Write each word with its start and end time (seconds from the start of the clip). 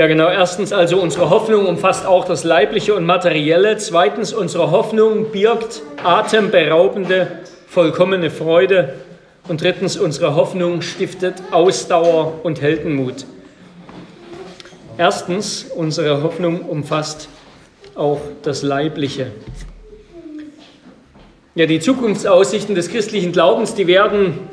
Ja, 0.00 0.06
genau. 0.06 0.30
Erstens 0.30 0.72
also 0.72 0.98
unsere 0.98 1.28
Hoffnung 1.28 1.66
umfasst 1.66 2.06
auch 2.06 2.24
das 2.24 2.42
Leibliche 2.42 2.94
und 2.94 3.04
Materielle. 3.04 3.76
Zweitens, 3.76 4.32
unsere 4.32 4.70
Hoffnung 4.70 5.30
birgt 5.30 5.82
atemberaubende, 6.02 7.40
vollkommene 7.68 8.30
Freude. 8.30 8.94
Und 9.46 9.60
drittens, 9.60 9.98
unsere 9.98 10.36
Hoffnung 10.36 10.80
stiftet 10.80 11.34
Ausdauer 11.50 12.40
und 12.44 12.62
Heldenmut. 12.62 13.26
Erstens, 14.96 15.64
unsere 15.64 16.22
Hoffnung 16.22 16.62
umfasst 16.62 17.28
auch 17.94 18.22
das 18.40 18.62
Leibliche. 18.62 19.26
Ja, 21.54 21.66
die 21.66 21.78
Zukunftsaussichten 21.78 22.74
des 22.74 22.88
christlichen 22.88 23.32
Glaubens, 23.32 23.74
die 23.74 23.86
werden 23.86 24.48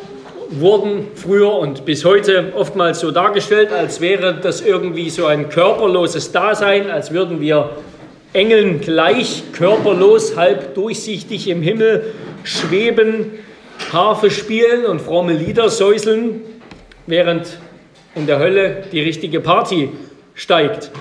wurden 0.49 1.07
früher 1.15 1.53
und 1.53 1.85
bis 1.85 2.05
heute 2.05 2.53
oftmals 2.55 2.99
so 2.99 3.11
dargestellt, 3.11 3.71
als 3.71 4.01
wäre 4.01 4.39
das 4.41 4.61
irgendwie 4.61 5.09
so 5.09 5.25
ein 5.25 5.49
körperloses 5.49 6.31
Dasein, 6.31 6.89
als 6.89 7.11
würden 7.11 7.41
wir 7.41 7.71
Engeln 8.33 8.81
gleich 8.81 9.43
körperlos, 9.53 10.35
halb 10.35 10.75
durchsichtig 10.75 11.47
im 11.47 11.61
Himmel 11.61 12.13
schweben, 12.43 13.31
Harfe 13.91 14.31
spielen 14.31 14.85
und 14.85 15.01
fromme 15.01 15.33
Lieder 15.33 15.69
säuseln, 15.69 16.41
während 17.05 17.57
in 18.15 18.27
der 18.27 18.39
Hölle 18.39 18.83
die 18.91 19.01
richtige 19.01 19.39
Party 19.39 19.89
steigt. 20.33 20.91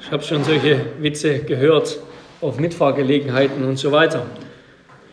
Ich 0.00 0.10
habe 0.10 0.22
schon 0.22 0.44
solche 0.44 0.80
Witze 1.00 1.40
gehört 1.40 1.98
auf 2.40 2.58
Mitfahrgelegenheiten 2.58 3.64
und 3.64 3.78
so 3.78 3.92
weiter. 3.92 4.26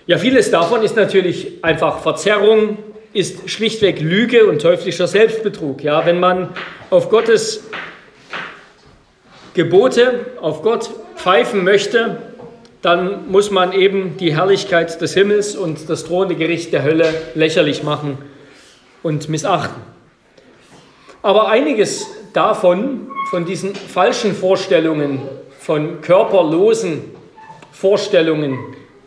Ja, 0.08 0.18
vieles 0.18 0.50
davon 0.50 0.82
ist 0.82 0.96
natürlich 0.96 1.64
einfach 1.64 2.00
Verzerrung, 2.00 2.80
ist 3.14 3.50
schlichtweg 3.50 4.00
Lüge 4.00 4.46
und 4.46 4.62
teuflischer 4.62 5.08
Selbstbetrug. 5.08 5.84
Ja, 5.84 6.06
wenn 6.06 6.20
man 6.20 6.50
auf 6.90 7.10
Gottes 7.10 7.64
Gebote, 9.54 10.26
auf 10.40 10.62
Gott 10.62 10.90
pfeifen 11.16 11.64
möchte, 11.64 12.18
dann 12.82 13.30
muss 13.30 13.52
man 13.52 13.74
eben 13.74 14.18
die 14.18 14.36
Herrlichkeit 14.36 15.02
des 15.02 15.14
Himmels 15.14 15.56
und 15.56 15.90
das 15.90 16.06
drohende 16.06 16.36
Gericht 16.36 16.72
der 16.72 16.84
Hölle 16.84 17.14
lächerlich 17.36 17.84
machen 17.84 18.18
und 19.04 19.28
missachten. 19.28 19.82
Aber 21.22 21.50
einiges 21.50 22.08
davon, 22.32 23.08
von 23.30 23.46
diesen 23.46 23.76
falschen 23.76 24.34
Vorstellungen, 24.34 25.22
von 25.60 26.02
körperlosen 26.02 27.02
Vorstellungen 27.72 28.58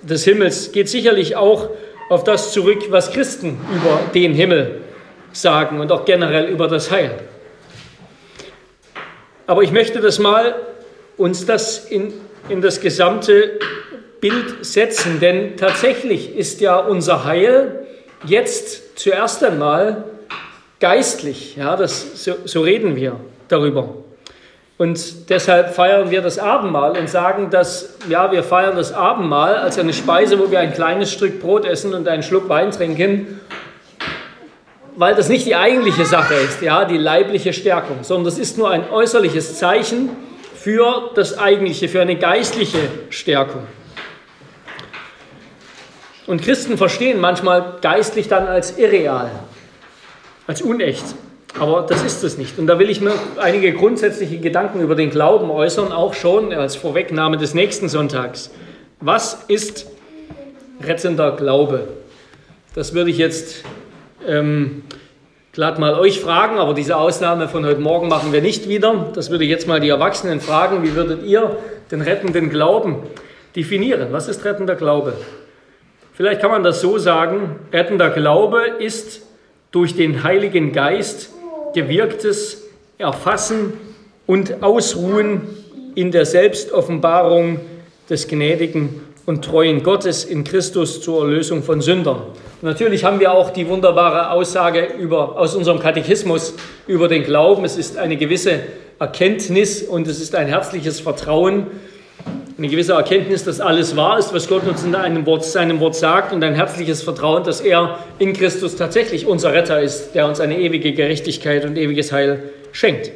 des 0.03 0.25
Himmels, 0.25 0.73
geht 0.73 0.89
sicherlich 0.89 1.37
auch 1.37 1.71
auf 2.13 2.25
das 2.25 2.53
zurück, 2.53 2.91
was 2.91 3.11
Christen 3.11 3.59
über 3.75 4.01
den 4.13 4.35
Himmel 4.35 4.83
sagen 5.33 5.81
und 5.81 5.91
auch 5.91 6.05
generell 6.05 6.47
über 6.51 6.69
das 6.69 6.91
Heil. 6.91 7.15
Aber 9.47 9.63
ich 9.63 9.73
möchte 9.73 10.01
das 10.01 10.19
mal 10.19 10.55
uns 11.17 11.47
das 11.47 11.87
in, 11.87 12.13
in 12.51 12.61
das 12.61 12.81
gesamte 12.81 13.59
Bild 14.21 14.65
setzen, 14.65 15.21
denn 15.21 15.57
tatsächlich 15.57 16.37
ist 16.37 16.61
ja 16.61 16.77
unser 16.79 17.25
Heil 17.25 17.87
jetzt 18.27 18.99
zuerst 18.99 19.43
einmal 19.43 20.05
geistlich. 20.81 21.57
Ja, 21.57 21.77
das, 21.77 22.25
so, 22.25 22.35
so 22.45 22.61
reden 22.61 22.95
wir 22.95 23.17
darüber. 23.49 23.95
Und 24.83 25.31
deshalb 25.31 25.77
feiern 25.77 26.11
wir 26.11 26.23
das 26.23 26.41
Abendmahl 26.41 26.99
und 26.99 27.09
sagen, 27.09 27.51
dass 27.51 27.95
ja, 28.09 28.33
wir 28.33 28.43
feiern 28.43 28.75
das 28.75 28.93
Abendmahl 28.93 29.55
als 29.55 29.79
eine 29.79 29.93
Speise, 29.93 30.41
wo 30.41 30.51
wir 30.51 30.59
ein 30.59 30.75
kleines 30.75 31.13
Stück 31.13 31.41
Brot 31.41 31.65
essen 31.65 31.95
und 31.95 32.09
einen 32.09 32.25
Schluck 32.25 32.49
Wein 32.49 32.73
trinken, 32.73 33.41
weil 34.97 35.15
das 35.15 35.29
nicht 35.29 35.47
die 35.47 35.55
eigentliche 35.55 36.05
Sache 36.05 36.35
ist, 36.35 36.63
ja, 36.63 36.85
die 36.85 36.99
leibliche 36.99 37.53
Stärkung, 37.53 37.99
sondern 38.03 38.25
das 38.25 38.41
ist 38.41 38.59
nur 38.59 38.71
ein 38.71 38.91
äußerliches 38.91 39.57
Zeichen 39.57 40.11
für 40.57 41.13
das 41.15 41.39
eigentliche, 41.39 41.89
für 41.89 42.01
eine 42.01 42.17
geistliche 42.17 42.81
Stärkung. 43.11 43.63
Und 46.27 46.43
Christen 46.43 46.77
verstehen 46.77 47.21
manchmal 47.21 47.77
geistlich 47.83 48.27
dann 48.27 48.49
als 48.49 48.79
irreal, 48.79 49.31
als 50.49 50.61
unecht. 50.61 51.05
Aber 51.59 51.87
das 51.89 52.03
ist 52.03 52.25
es 52.25 52.39
nicht. 52.39 52.59
Und 52.59 52.67
da 52.67 52.79
will 52.79 52.89
ich 52.89 53.01
mir 53.01 53.13
einige 53.37 53.73
grundsätzliche 53.73 54.39
Gedanken 54.39 54.81
über 54.81 54.95
den 54.95 55.11
Glauben 55.11 55.51
äußern, 55.51 55.93
auch 55.93 56.15
schon 56.15 56.53
als 56.53 56.77
Vorwegnahme 56.77 57.37
des 57.37 57.55
nächsten 57.55 57.89
Sonntags. 57.89 58.51
Was 59.01 59.45
ist 59.49 59.87
rettender 60.83 61.33
Glaube? 61.37 61.89
Das 62.75 62.95
würde 62.95 63.11
ich 63.11 63.19
jetzt 63.19 63.65
ähm, 64.27 64.83
glatt 65.53 65.79
mal 65.79 65.95
euch 65.95 66.21
fragen, 66.21 66.59
aber 66.59 66.73
diese 66.73 66.97
Ausnahme 66.97 67.49
von 67.49 67.67
heute 67.67 67.81
Morgen 67.81 68.09
machen 68.09 68.33
wir 68.33 68.41
nicht 68.41 68.69
wieder. 68.69 69.11
Das 69.15 69.31
würde 69.31 69.45
ich 69.45 69.51
jetzt 69.51 69.69
mal 69.69 69.81
die 69.81 69.91
Erwachsenen 69.91 70.41
fragen. 70.41 70.83
Wie 70.83 70.95
würdet 70.95 71.25
ihr 71.25 71.59
den 71.91 72.01
rettenden 72.01 72.49
Glauben 72.49 73.03
definieren? 73.55 74.09
Was 74.13 74.29
ist 74.29 74.45
rettender 74.45 74.75
Glaube? 74.75 75.13
Vielleicht 76.15 76.41
kann 76.41 76.51
man 76.51 76.63
das 76.63 76.81
so 76.81 76.99
sagen, 76.99 77.57
rettender 77.73 78.11
Glaube 78.11 78.63
ist 78.79 79.23
durch 79.71 79.95
den 79.95 80.23
Heiligen 80.23 80.73
Geist 80.73 81.31
gewirktes 81.73 82.63
Erfassen 82.99 83.73
und 84.27 84.63
Ausruhen 84.63 85.43
in 85.95 86.11
der 86.11 86.27
Selbstoffenbarung 86.27 87.61
des 88.09 88.29
gnädigen 88.29 89.01
und 89.27 89.45
treuen 89.45 89.83
Gottes 89.83 90.25
in 90.25 90.45
Christus 90.45 91.01
zur 91.01 91.23
Erlösung 91.23 91.63
von 91.63 91.81
Sündern. 91.81 92.23
Und 92.61 92.69
natürlich 92.69 93.05
haben 93.05 93.21
wir 93.21 93.33
auch 93.33 93.51
die 93.51 93.69
wunderbare 93.69 94.31
Aussage 94.31 94.95
über, 94.99 95.39
aus 95.39 95.55
unserem 95.55 95.79
Katechismus 95.79 96.55
über 96.87 97.09
den 97.09 97.25
Glauben. 97.25 97.65
Es 97.65 97.77
ist 97.77 97.99
eine 97.99 98.17
gewisse 98.17 98.61
Erkenntnis 98.99 99.83
und 99.83 100.07
es 100.07 100.21
ist 100.21 100.35
ein 100.35 100.47
herzliches 100.47 101.01
Vertrauen, 101.01 101.67
eine 102.63 102.71
gewisse 102.71 102.93
Erkenntnis, 102.93 103.43
dass 103.43 103.61
alles 103.61 103.97
wahr 103.97 104.21
ist, 104.21 104.33
was 104.33 104.47
Gott 104.47 104.65
uns 104.69 104.85
in 104.85 104.95
einem 104.95 105.27
Wort, 105.27 105.45
seinem 105.45 105.81
Wort 105.81 105.97
sagt 105.97 106.33
und 106.33 106.45
ein 106.45 106.55
herzliches 106.55 107.03
Vertrauen, 107.03 107.43
dass 107.43 107.61
er 107.61 107.99
in 108.21 108.35
Christus 108.35 108.77
tatsächlich 108.77 109.27
unser 109.27 109.53
Retter 109.53 109.83
ist, 109.83 110.13
der 110.13 110.29
uns 110.29 110.39
eine 110.39 110.57
ewige 110.57 110.93
Gerechtigkeit 110.93 111.65
und 111.65 111.77
ewiges 111.77 112.13
Heil 112.13 112.51
schenkt. 112.71 113.11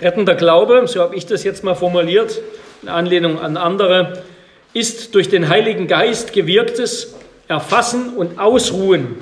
Rettender 0.00 0.36
Glaube, 0.36 0.86
so 0.86 1.00
habe 1.00 1.16
ich 1.16 1.26
das 1.26 1.42
jetzt 1.42 1.64
mal 1.64 1.74
formuliert, 1.74 2.40
in 2.82 2.88
Anlehnung 2.88 3.40
an 3.40 3.56
andere, 3.56 4.22
ist 4.72 5.16
durch 5.16 5.28
den 5.28 5.48
Heiligen 5.48 5.88
Geist 5.88 6.32
gewirktes 6.32 7.16
Erfassen 7.48 8.10
und 8.10 8.38
Ausruhen 8.38 9.16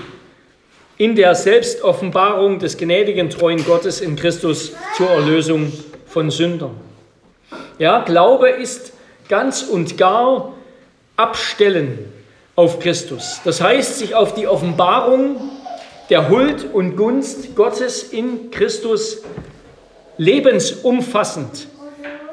in 0.99 1.17
der 1.17 1.35
Selbstoffenbarung 1.35 2.59
des 2.59 2.77
gnädigen, 2.77 3.31
treuen 3.31 3.65
Gottes 3.65 4.03
in 4.03 4.17
Christus 4.17 4.73
zur 4.95 5.09
Erlösung 5.09 5.73
von 6.07 6.31
Sündern. 6.31 6.73
Ja, 7.79 8.05
Glaube 8.05 8.51
ist 8.51 8.94
ganz 9.29 9.63
und 9.63 9.97
gar 9.99 10.53
abstellen 11.17 12.13
auf 12.57 12.79
Christus. 12.79 13.41
Das 13.45 13.61
heißt, 13.61 13.99
sich 13.99 14.15
auf 14.15 14.35
die 14.35 14.47
Offenbarung 14.47 15.37
der 16.11 16.29
Huld 16.29 16.73
und 16.73 16.97
Gunst 16.97 17.57
Gottes 17.57 18.03
in 18.03 18.51
Christus 18.51 19.23
lebensumfassend 20.17 21.69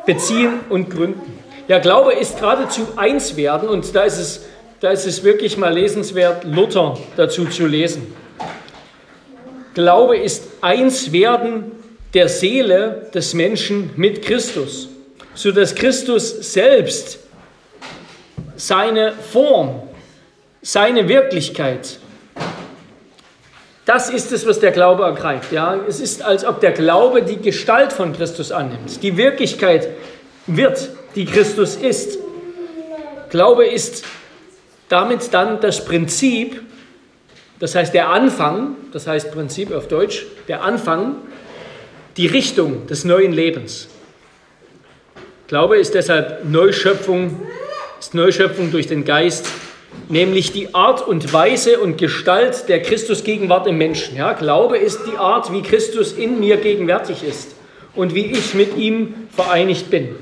beziehen 0.05 0.59
und 0.69 0.89
gründen. 0.89 1.39
Ja, 1.67 1.79
Glaube 1.79 2.13
ist 2.13 2.39
geradezu 2.39 2.87
eins 2.95 3.37
werden 3.37 3.69
und 3.69 3.95
da 3.95 4.03
ist 4.03 4.17
es, 4.17 4.45
da 4.79 4.89
ist 4.89 5.05
es 5.05 5.23
wirklich 5.23 5.57
mal 5.57 5.73
lesenswert, 5.73 6.43
Luther 6.43 6.97
dazu 7.15 7.45
zu 7.45 7.65
lesen. 7.65 8.13
Glaube 9.73 10.17
ist 10.17 10.43
eins 10.59 11.11
werden 11.11 11.71
der 12.13 12.27
Seele 12.27 13.09
des 13.13 13.33
Menschen 13.33 13.91
mit 13.95 14.21
Christus 14.21 14.90
sodass 15.33 15.75
Christus 15.75 16.53
selbst 16.53 17.19
seine 18.55 19.13
Form, 19.13 19.83
seine 20.61 21.07
Wirklichkeit, 21.07 21.99
das 23.85 24.09
ist 24.09 24.31
es, 24.31 24.45
was 24.45 24.59
der 24.59 24.71
Glaube 24.71 25.03
ergreift. 25.03 25.51
Ja? 25.51 25.75
Es 25.87 25.99
ist, 25.99 26.21
als 26.21 26.45
ob 26.45 26.61
der 26.61 26.71
Glaube 26.71 27.23
die 27.23 27.37
Gestalt 27.37 27.91
von 27.91 28.13
Christus 28.13 28.51
annimmt, 28.51 29.01
die 29.01 29.17
Wirklichkeit 29.17 29.89
wird, 30.47 30.89
die 31.15 31.25
Christus 31.25 31.75
ist. 31.75 32.19
Glaube 33.29 33.65
ist 33.65 34.05
damit 34.87 35.33
dann 35.33 35.59
das 35.61 35.83
Prinzip, 35.85 36.61
das 37.59 37.75
heißt 37.75 37.93
der 37.93 38.09
Anfang, 38.09 38.75
das 38.91 39.07
heißt 39.07 39.31
Prinzip 39.31 39.73
auf 39.73 39.87
Deutsch, 39.87 40.25
der 40.47 40.63
Anfang, 40.63 41.15
die 42.17 42.27
Richtung 42.27 42.87
des 42.87 43.05
neuen 43.05 43.31
Lebens. 43.31 43.87
Glaube 45.51 45.77
ist 45.77 45.95
deshalb 45.95 46.45
Neuschöpfung, 46.45 47.41
ist 47.99 48.13
Neuschöpfung 48.13 48.71
durch 48.71 48.87
den 48.87 49.03
Geist, 49.03 49.47
nämlich 50.07 50.53
die 50.53 50.73
Art 50.73 51.05
und 51.05 51.33
Weise 51.33 51.81
und 51.81 51.97
Gestalt 51.97 52.69
der 52.69 52.81
Christusgegenwart 52.81 53.67
im 53.67 53.77
Menschen. 53.77 54.15
Ja, 54.15 54.31
Glaube 54.31 54.77
ist 54.77 55.01
die 55.11 55.17
Art, 55.17 55.51
wie 55.51 55.61
Christus 55.61 56.13
in 56.13 56.39
mir 56.39 56.55
gegenwärtig 56.55 57.25
ist 57.25 57.53
und 57.95 58.15
wie 58.15 58.27
ich 58.27 58.53
mit 58.53 58.77
ihm 58.77 59.27
vereinigt 59.35 59.89
bin. 59.89 60.15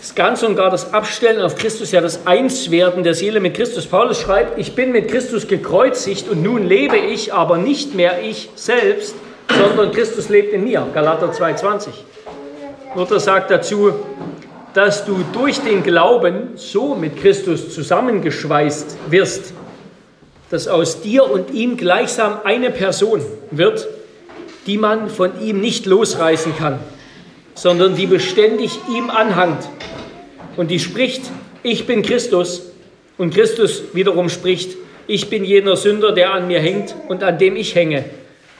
Das 0.00 0.14
Ganze 0.14 0.46
und 0.46 0.56
gar 0.56 0.70
das 0.70 0.94
Abstellen 0.94 1.42
auf 1.42 1.56
Christus, 1.56 1.92
ja 1.92 2.00
das 2.00 2.26
Einswerden 2.26 3.02
der 3.04 3.12
Seele 3.12 3.40
mit 3.40 3.52
Christus. 3.52 3.86
Paulus 3.86 4.22
schreibt, 4.22 4.58
ich 4.58 4.74
bin 4.74 4.90
mit 4.90 5.08
Christus 5.08 5.46
gekreuzigt 5.46 6.30
und 6.30 6.42
nun 6.42 6.66
lebe 6.66 6.96
ich, 6.96 7.34
aber 7.34 7.58
nicht 7.58 7.94
mehr 7.94 8.22
ich 8.22 8.48
selbst, 8.54 9.14
sondern 9.54 9.92
Christus 9.92 10.30
lebt 10.30 10.54
in 10.54 10.64
mir. 10.64 10.88
Galater 10.94 11.30
2,20. 11.30 11.88
Luther 12.94 13.20
sagt 13.20 13.50
dazu, 13.50 13.92
dass 14.74 15.06
du 15.06 15.24
durch 15.32 15.60
den 15.60 15.82
Glauben 15.82 16.50
so 16.56 16.94
mit 16.94 17.16
Christus 17.16 17.74
zusammengeschweißt 17.74 18.96
wirst, 19.08 19.54
dass 20.50 20.68
aus 20.68 21.00
dir 21.00 21.30
und 21.30 21.52
ihm 21.52 21.78
gleichsam 21.78 22.40
eine 22.44 22.70
Person 22.70 23.22
wird, 23.50 23.88
die 24.66 24.76
man 24.76 25.08
von 25.08 25.40
ihm 25.40 25.60
nicht 25.60 25.86
losreißen 25.86 26.56
kann, 26.58 26.80
sondern 27.54 27.96
die 27.96 28.06
beständig 28.06 28.78
ihm 28.94 29.08
anhangt 29.08 29.66
und 30.58 30.70
die 30.70 30.78
spricht, 30.78 31.22
ich 31.62 31.86
bin 31.86 32.02
Christus 32.02 32.72
und 33.16 33.34
Christus 33.34 33.84
wiederum 33.94 34.28
spricht, 34.28 34.76
ich 35.06 35.30
bin 35.30 35.44
jener 35.44 35.76
Sünder, 35.76 36.12
der 36.12 36.34
an 36.34 36.46
mir 36.46 36.60
hängt 36.60 36.94
und 37.08 37.22
an 37.22 37.38
dem 37.38 37.56
ich 37.56 37.74
hänge, 37.74 38.04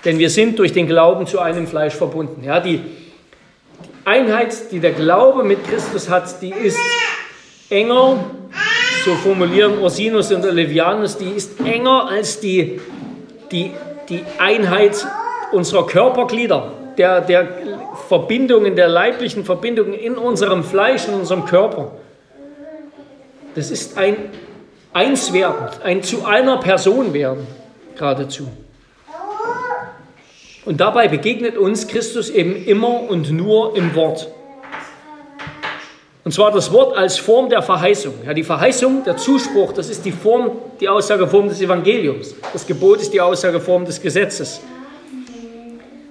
denn 0.07 0.19
wir 0.19 0.31
sind 0.31 0.59
durch 0.59 0.73
den 0.73 0.87
Glauben 0.87 1.27
zu 1.27 1.39
einem 1.39 1.67
Fleisch 1.67 1.95
verbunden. 1.95 2.43
Ja, 2.45 2.61
die 2.61 2.81
Einheit, 4.05 4.73
die 4.73 4.81
der 4.81 4.93
Glaube 4.93 5.45
mit 5.45 5.67
Christus 5.69 6.09
hat, 6.09 6.41
die 6.43 6.51
ist 6.51 6.79
enger, 7.71 8.25
so 9.05 9.15
formulieren 9.15 9.79
Ursinus 9.79 10.33
und 10.33 10.45
Olevianus, 10.45 11.17
die 11.17 11.31
ist 11.31 11.61
enger 11.61 12.09
als 12.09 12.41
die, 12.41 12.81
die, 13.51 13.73
die 14.09 14.25
Einheit 14.39 15.07
unserer 15.53 15.87
Körperglieder, 15.87 16.73
der, 16.99 17.21
der 17.21 17.49
Verbindungen, 18.09 18.77
der 18.77 18.89
leiblichen 18.89 19.45
Verbindungen 19.45 19.95
in 19.95 20.17
unserem 20.17 20.65
Fleisch, 20.65 21.07
in 21.09 21.15
unserem 21.15 21.45
Körper. 21.47 21.93
Das 23.55 23.71
ist 23.71 23.99
ein 23.99 24.17
Einswerden, 24.93 25.69
ein 25.83 26.03
zu 26.03 26.25
einer 26.25 26.59
Person 26.59 27.13
werden, 27.13 27.47
geradezu. 27.97 28.49
Und 30.65 30.81
dabei 30.81 31.09
begegnet 31.09 31.59
uns 31.59 31.89
Christus 31.89 32.31
eben 32.31 32.55
immer 32.65 33.09
und 33.09 33.31
nur 33.33 33.77
im 33.77 33.95
Wort. 33.95 34.29
Und 36.25 36.33
zwar 36.33 36.53
das 36.53 36.73
Wort 36.73 36.97
als 36.97 37.19
Form 37.19 37.49
der 37.49 37.63
Verheißung. 37.63 38.15
Ja, 38.25 38.33
die 38.33 38.45
Verheißung, 38.45 39.03
der 39.05 39.17
Zuspruch, 39.17 39.73
das 39.73 39.91
ist 39.91 40.05
die 40.05 40.13
Form, 40.13 40.53
die 40.81 40.89
Aussageform 40.89 41.49
des 41.49 41.61
Evangeliums. 41.61 42.37
Das 42.53 42.65
Gebot 42.65 43.01
ist 43.01 43.13
die 43.13 43.21
Aussageform 43.21 43.85
des 43.85 44.01
Gesetzes. 44.01 44.61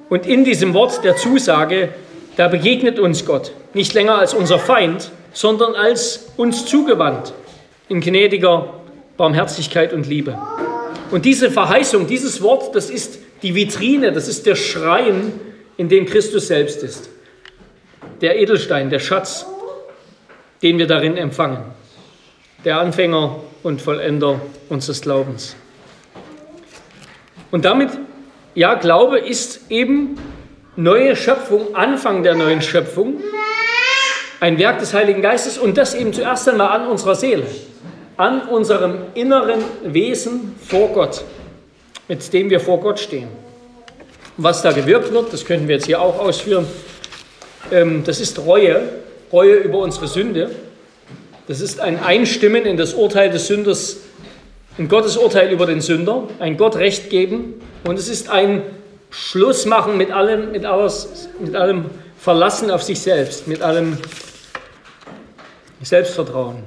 Und 0.10 0.26
in 0.26 0.44
diesem 0.44 0.74
Wort 0.74 1.02
der 1.06 1.16
Zusage, 1.16 1.90
da 2.36 2.50
begegnet 2.50 3.00
uns 3.00 3.26
Gott 3.26 3.54
nicht 3.74 3.94
länger 3.94 4.18
als 4.18 4.34
unser 4.34 4.60
Feind, 4.60 5.12
sondern 5.32 5.76
als 5.76 6.28
uns 6.36 6.66
zugewandt 6.66 7.34
in 7.88 8.02
gnädiger 8.02 8.74
Barmherzigkeit 9.16 9.94
und 9.94 10.08
Liebe. 10.08 10.38
Und 11.12 11.24
diese 11.24 11.50
Verheißung, 11.50 12.08
dieses 12.08 12.42
Wort, 12.42 12.76
das 12.76 12.90
ist 12.90 13.20
die 13.42 13.56
Vitrine, 13.56 14.12
das 14.12 14.28
ist 14.28 14.46
der 14.46 14.56
Schrein, 14.56 15.40
in 15.78 15.90
dem 15.90 16.06
Christus 16.06 16.48
selbst 16.48 16.84
ist. 16.84 17.10
Der 18.22 18.40
Edelstein, 18.40 18.90
der 18.90 19.00
Schatz, 19.00 19.46
den 20.62 20.78
wir 20.78 20.88
darin 20.88 21.18
empfangen. 21.18 21.64
Der 22.64 22.80
Anfänger 22.80 23.40
und 23.64 23.82
Vollender 23.82 24.40
unseres 24.70 25.02
Glaubens. 25.02 25.56
Und 27.50 27.66
damit, 27.66 27.90
ja, 28.54 28.76
Glaube 28.76 29.20
ist 29.20 29.72
eben 29.72 30.18
neue 30.76 31.16
Schöpfung, 31.16 31.76
Anfang 31.76 32.24
der 32.24 32.36
neuen 32.36 32.62
Schöpfung, 32.62 33.16
ein 34.40 34.58
Werk 34.58 34.80
des 34.80 34.94
Heiligen 34.94 35.22
Geistes 35.22 35.58
und 35.58 35.78
das 35.78 35.96
eben 35.96 36.14
zuerst 36.14 36.48
einmal 36.48 36.80
an 36.80 36.88
unserer 36.88 37.16
Seele, 37.16 37.46
an 38.18 38.44
unserem 38.44 39.00
inneren 39.16 39.60
Wesen 39.84 40.56
vor 40.68 40.90
Gott 40.90 41.24
mit 42.12 42.34
dem 42.34 42.50
wir 42.50 42.60
vor 42.60 42.82
Gott 42.82 43.00
stehen. 43.00 43.30
Was 44.36 44.62
da 44.62 44.74
gewirkt 44.74 45.14
wird, 45.14 45.32
das 45.32 45.46
können 45.46 45.70
wir 45.70 45.76
jetzt 45.76 45.86
hier 45.86 46.02
auch 46.02 46.20
ausführen, 46.20 46.68
ähm, 47.72 48.04
das 48.04 48.20
ist 48.20 48.38
Reue, 48.40 48.82
Reue 49.32 49.54
über 49.54 49.78
unsere 49.78 50.10
Sünde. 50.10 50.52
Das 51.48 51.62
ist 51.62 51.80
ein 51.80 52.04
Einstimmen 52.04 52.66
in 52.66 52.76
das 52.76 52.96
Urteil 52.96 53.30
des 53.30 53.48
Sünders, 53.48 53.96
in 54.78 54.90
Gottes 54.90 55.16
Urteil 55.16 55.54
über 55.54 55.66
den 55.66 55.80
Sünder, 55.80 56.28
ein 56.40 56.58
Gott 56.58 56.76
Recht 56.76 57.10
geben 57.10 57.54
und 57.86 57.98
es 57.98 58.10
ist 58.10 58.30
ein 58.30 58.64
Schlussmachen 59.10 59.96
mit 59.96 60.12
allem, 60.12 60.52
mit, 60.52 60.66
alles, 60.66 61.30
mit 61.40 61.56
allem 61.56 61.86
Verlassen 62.18 62.72
auf 62.72 62.84
sich 62.84 63.00
selbst, 63.00 63.48
mit 63.48 63.62
allem 63.62 63.98
Selbstvertrauen. 65.82 66.58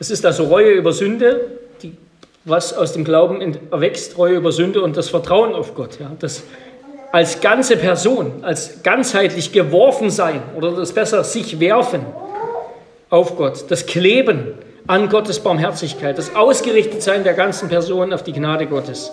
Es 0.00 0.10
ist 0.10 0.26
also 0.26 0.42
Reue 0.46 0.72
über 0.72 0.92
Sünde, 0.92 1.59
was 2.44 2.72
aus 2.72 2.92
dem 2.92 3.04
Glauben 3.04 3.58
erwächst, 3.70 4.14
Treue 4.14 4.36
über 4.36 4.52
Sünde 4.52 4.82
und 4.82 4.96
das 4.96 5.10
Vertrauen 5.10 5.54
auf 5.54 5.74
Gott. 5.74 5.98
Ja, 6.00 6.10
das 6.18 6.42
als 7.12 7.40
ganze 7.40 7.76
Person, 7.76 8.32
als 8.42 8.82
ganzheitlich 8.82 9.52
geworfen 9.52 10.10
sein 10.10 10.42
oder 10.56 10.72
das 10.72 10.92
besser 10.92 11.24
sich 11.24 11.58
werfen 11.60 12.06
auf 13.10 13.36
Gott, 13.36 13.64
das 13.68 13.86
Kleben 13.86 14.54
an 14.86 15.08
Gottes 15.08 15.40
Barmherzigkeit, 15.40 16.16
das 16.16 16.34
Ausgerichtetsein 16.34 17.24
der 17.24 17.34
ganzen 17.34 17.68
Person 17.68 18.12
auf 18.12 18.22
die 18.22 18.32
Gnade 18.32 18.66
Gottes. 18.66 19.12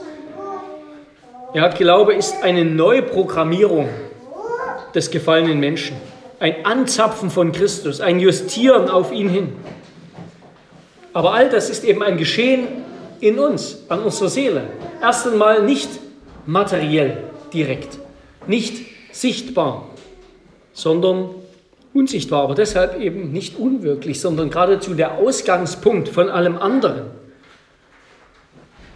Ja, 1.54 1.68
Glaube 1.70 2.14
ist 2.14 2.44
eine 2.44 2.66
Neuprogrammierung 2.66 3.90
des 4.94 5.10
gefallenen 5.10 5.60
Menschen, 5.60 5.98
ein 6.40 6.66
Anzapfen 6.66 7.32
von 7.32 7.52
Christus, 7.52 8.00
ein 8.00 8.20
Justieren 8.20 8.90
auf 8.90 9.12
ihn 9.12 9.30
hin. 9.30 9.54
Aber 11.14 11.34
all 11.34 11.50
das 11.50 11.70
ist 11.72 11.84
eben 11.84 12.04
ein 12.04 12.18
Geschehen 12.18 12.68
in 13.22 13.40
uns, 13.40 13.84
an 13.90 14.02
unserer 14.02 14.30
Seele. 14.30 14.64
Erst 15.02 15.28
einmal 15.28 15.64
nicht 15.64 15.90
materiell 16.46 17.24
direkt, 17.54 17.98
nicht 18.48 18.86
sichtbar, 19.12 19.90
sondern 20.74 21.30
unsichtbar, 21.94 22.44
aber 22.44 22.56
deshalb 22.56 23.00
eben 23.00 23.32
nicht 23.32 23.58
unwirklich, 23.58 24.22
sondern 24.22 24.50
geradezu 24.50 24.94
der 24.94 25.16
Ausgangspunkt 25.16 26.10
von 26.10 26.30
allem 26.30 26.58
anderen. 26.58 27.08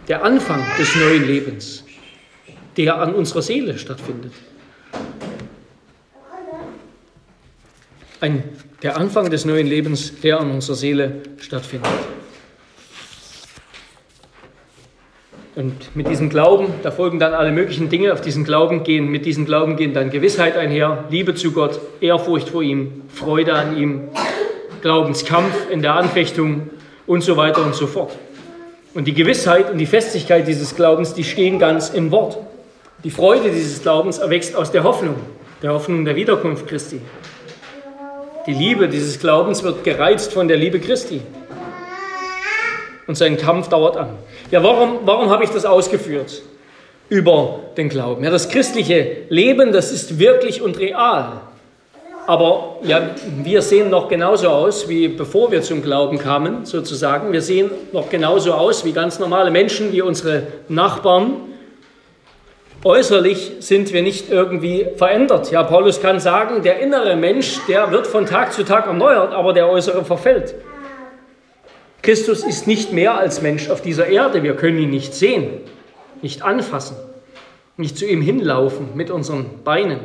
Der 0.08 0.24
Anfang 0.24 0.64
des 0.78 0.94
neuen 0.96 1.26
Lebens, 1.26 1.84
der 2.76 2.96
an 3.00 3.14
unserer 3.14 3.42
Seele 3.42 3.78
stattfindet. 3.78 4.32
Ein, 8.20 8.44
der 8.82 8.96
Anfang 8.96 9.30
des 9.30 9.44
neuen 9.44 9.66
Lebens, 9.66 10.20
der 10.20 10.40
an 10.40 10.50
unserer 10.50 10.76
Seele 10.76 11.22
stattfindet. 11.38 11.90
Und 15.54 15.94
mit 15.94 16.08
diesem 16.08 16.30
Glauben, 16.30 16.68
da 16.82 16.90
folgen 16.90 17.18
dann 17.18 17.34
alle 17.34 17.52
möglichen 17.52 17.90
Dinge, 17.90 18.14
auf 18.14 18.22
diesen 18.22 18.44
Glauben 18.44 18.84
gehen, 18.84 19.08
mit 19.08 19.26
diesem 19.26 19.44
Glauben 19.44 19.76
gehen 19.76 19.92
dann 19.92 20.10
Gewissheit 20.10 20.56
einher, 20.56 21.04
Liebe 21.10 21.34
zu 21.34 21.52
Gott, 21.52 21.78
Ehrfurcht 22.00 22.48
vor 22.48 22.62
ihm, 22.62 23.02
Freude 23.08 23.52
an 23.52 23.76
ihm, 23.76 24.08
Glaubenskampf 24.80 25.70
in 25.70 25.82
der 25.82 25.94
Anfechtung 25.94 26.70
und 27.06 27.22
so 27.22 27.36
weiter 27.36 27.62
und 27.62 27.74
so 27.74 27.86
fort. 27.86 28.12
Und 28.94 29.06
die 29.06 29.12
Gewissheit 29.12 29.70
und 29.70 29.76
die 29.76 29.86
Festigkeit 29.86 30.48
dieses 30.48 30.74
Glaubens, 30.74 31.12
die 31.12 31.24
stehen 31.24 31.58
ganz 31.58 31.90
im 31.90 32.10
Wort. 32.10 32.38
Die 33.04 33.10
Freude 33.10 33.50
dieses 33.50 33.82
Glaubens 33.82 34.18
erwächst 34.18 34.56
aus 34.56 34.72
der 34.72 34.84
Hoffnung, 34.84 35.16
der 35.60 35.74
Hoffnung 35.74 36.06
der 36.06 36.16
Wiederkunft 36.16 36.66
Christi. 36.66 37.02
Die 38.46 38.54
Liebe 38.54 38.88
dieses 38.88 39.20
Glaubens 39.20 39.62
wird 39.62 39.84
gereizt 39.84 40.32
von 40.32 40.48
der 40.48 40.56
Liebe 40.56 40.80
Christi. 40.80 41.20
Und 43.06 43.16
sein 43.16 43.36
Kampf 43.36 43.68
dauert 43.68 43.96
an. 43.96 44.10
Ja, 44.50 44.62
warum, 44.62 45.00
warum 45.04 45.30
habe 45.30 45.44
ich 45.44 45.50
das 45.50 45.64
ausgeführt? 45.64 46.42
Über 47.08 47.60
den 47.76 47.88
Glauben. 47.88 48.24
Ja, 48.24 48.30
das 48.30 48.48
christliche 48.48 49.18
Leben, 49.28 49.72
das 49.72 49.92
ist 49.92 50.18
wirklich 50.18 50.62
und 50.62 50.78
real. 50.78 51.42
Aber 52.26 52.76
ja, 52.84 53.10
wir 53.42 53.62
sehen 53.62 53.90
noch 53.90 54.08
genauso 54.08 54.48
aus, 54.48 54.88
wie 54.88 55.08
bevor 55.08 55.50
wir 55.50 55.62
zum 55.62 55.82
Glauben 55.82 56.18
kamen, 56.18 56.64
sozusagen. 56.64 57.32
Wir 57.32 57.42
sehen 57.42 57.70
noch 57.92 58.08
genauso 58.08 58.52
aus 58.52 58.84
wie 58.84 58.92
ganz 58.92 59.18
normale 59.18 59.50
Menschen, 59.50 59.92
wie 59.92 60.02
unsere 60.02 60.46
Nachbarn. 60.68 61.34
Äußerlich 62.84 63.52
sind 63.60 63.92
wir 63.92 64.02
nicht 64.02 64.30
irgendwie 64.30 64.86
verändert. 64.96 65.50
Ja, 65.50 65.64
Paulus 65.64 66.00
kann 66.00 66.20
sagen, 66.20 66.62
der 66.62 66.80
innere 66.80 67.16
Mensch, 67.16 67.58
der 67.68 67.90
wird 67.90 68.06
von 68.06 68.26
Tag 68.26 68.52
zu 68.52 68.64
Tag 68.64 68.86
erneuert, 68.86 69.32
aber 69.32 69.52
der 69.52 69.68
äußere 69.68 70.04
verfällt. 70.04 70.54
Christus 72.02 72.42
ist 72.42 72.66
nicht 72.66 72.92
mehr 72.92 73.16
als 73.16 73.42
Mensch 73.42 73.70
auf 73.70 73.80
dieser 73.80 74.08
Erde. 74.08 74.42
Wir 74.42 74.56
können 74.56 74.78
ihn 74.78 74.90
nicht 74.90 75.14
sehen, 75.14 75.46
nicht 76.20 76.42
anfassen, 76.42 76.96
nicht 77.76 77.96
zu 77.96 78.04
ihm 78.06 78.20
hinlaufen 78.20 78.88
mit 78.94 79.10
unseren 79.10 79.62
Beinen. 79.62 80.00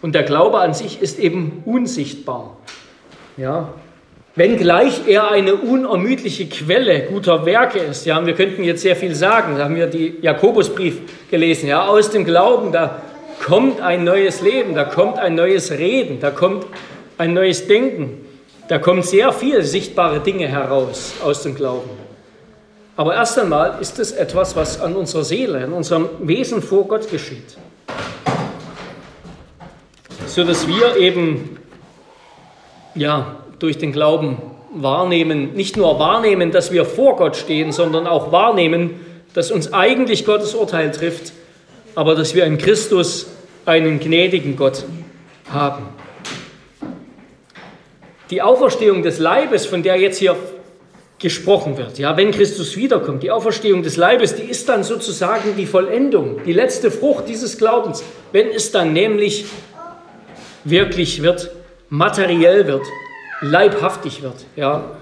Und 0.00 0.14
der 0.14 0.22
Glaube 0.22 0.58
an 0.60 0.72
sich 0.72 1.02
ist 1.02 1.18
eben 1.18 1.62
unsichtbar. 1.64 2.56
Ja, 3.36 3.74
wenngleich 4.36 5.02
er 5.06 5.30
eine 5.30 5.56
unermüdliche 5.56 6.46
Quelle 6.46 7.02
guter 7.02 7.44
Werke 7.44 7.78
ist. 7.78 8.06
Ja, 8.06 8.24
wir 8.24 8.34
könnten 8.34 8.62
jetzt 8.62 8.82
sehr 8.82 8.96
viel 8.96 9.14
sagen. 9.14 9.56
Da 9.56 9.64
haben 9.64 9.76
wir 9.76 9.86
die 9.86 10.18
Jakobusbrief 10.20 11.00
gelesen. 11.30 11.68
Ja, 11.68 11.86
aus 11.86 12.10
dem 12.10 12.24
Glauben, 12.24 12.72
da 12.72 13.02
kommt 13.44 13.80
ein 13.80 14.04
neues 14.04 14.42
Leben, 14.42 14.74
da 14.74 14.84
kommt 14.84 15.18
ein 15.18 15.34
neues 15.34 15.72
Reden, 15.72 16.20
da 16.20 16.30
kommt 16.30 16.66
ein 17.18 17.34
neues 17.34 17.66
Denken. 17.66 18.31
Da 18.72 18.78
kommen 18.78 19.02
sehr 19.02 19.34
viele 19.34 19.64
sichtbare 19.64 20.20
Dinge 20.20 20.48
heraus 20.48 21.12
aus 21.22 21.42
dem 21.42 21.54
Glauben. 21.54 21.90
Aber 22.96 23.14
erst 23.14 23.38
einmal 23.38 23.76
ist 23.82 23.98
es 23.98 24.12
etwas, 24.12 24.56
was 24.56 24.80
an 24.80 24.96
unserer 24.96 25.24
Seele, 25.24 25.62
an 25.62 25.74
unserem 25.74 26.08
Wesen 26.22 26.62
vor 26.62 26.88
Gott 26.88 27.10
geschieht. 27.10 27.58
So 30.26 30.44
dass 30.44 30.66
wir 30.66 30.96
eben 30.96 31.58
ja, 32.94 33.36
durch 33.58 33.76
den 33.76 33.92
Glauben 33.92 34.38
wahrnehmen, 34.72 35.52
nicht 35.52 35.76
nur 35.76 35.98
wahrnehmen, 35.98 36.50
dass 36.50 36.72
wir 36.72 36.86
vor 36.86 37.16
Gott 37.16 37.36
stehen, 37.36 37.72
sondern 37.72 38.06
auch 38.06 38.32
wahrnehmen, 38.32 39.00
dass 39.34 39.50
uns 39.50 39.74
eigentlich 39.74 40.24
Gottes 40.24 40.54
Urteil 40.54 40.92
trifft, 40.92 41.34
aber 41.94 42.14
dass 42.14 42.34
wir 42.34 42.46
in 42.46 42.56
Christus 42.56 43.26
einen 43.66 44.00
gnädigen 44.00 44.56
Gott 44.56 44.86
haben. 45.52 46.01
Die 48.32 48.40
Auferstehung 48.40 49.02
des 49.02 49.18
Leibes, 49.18 49.66
von 49.66 49.82
der 49.82 49.96
jetzt 49.96 50.16
hier 50.16 50.34
gesprochen 51.18 51.76
wird, 51.76 51.98
ja, 51.98 52.16
wenn 52.16 52.30
Christus 52.30 52.78
wiederkommt, 52.78 53.22
die 53.22 53.30
Auferstehung 53.30 53.82
des 53.82 53.98
Leibes, 53.98 54.34
die 54.34 54.44
ist 54.44 54.70
dann 54.70 54.84
sozusagen 54.84 55.54
die 55.54 55.66
Vollendung, 55.66 56.40
die 56.46 56.54
letzte 56.54 56.90
Frucht 56.90 57.28
dieses 57.28 57.58
Glaubens, 57.58 58.02
wenn 58.32 58.48
es 58.48 58.72
dann 58.72 58.94
nämlich 58.94 59.44
wirklich 60.64 61.22
wird, 61.22 61.50
materiell 61.90 62.66
wird, 62.66 62.86
leibhaftig 63.42 64.22
wird. 64.22 64.46
Ja. 64.56 64.96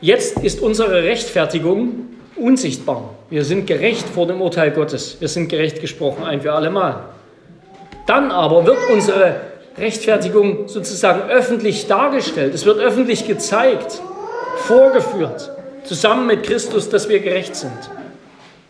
Jetzt 0.00 0.40
ist 0.40 0.60
unsere 0.60 1.04
Rechtfertigung 1.04 2.08
unsichtbar. 2.34 3.14
Wir 3.30 3.44
sind 3.44 3.68
gerecht 3.68 4.08
vor 4.08 4.26
dem 4.26 4.42
Urteil 4.42 4.72
Gottes. 4.72 5.18
Wir 5.20 5.28
sind 5.28 5.46
gerecht 5.50 5.80
gesprochen, 5.80 6.24
ein 6.24 6.40
für 6.40 6.52
alle 6.52 6.68
Mal. 6.68 7.04
Dann 8.08 8.32
aber 8.32 8.66
wird 8.66 8.78
unsere 8.92 9.36
Rechtfertigung 9.78 10.68
sozusagen 10.68 11.28
öffentlich 11.28 11.86
dargestellt. 11.86 12.54
Es 12.54 12.64
wird 12.64 12.78
öffentlich 12.78 13.26
gezeigt, 13.26 14.00
vorgeführt, 14.56 15.50
zusammen 15.84 16.26
mit 16.26 16.44
Christus, 16.44 16.88
dass 16.88 17.08
wir 17.08 17.20
gerecht 17.20 17.54
sind. 17.54 17.90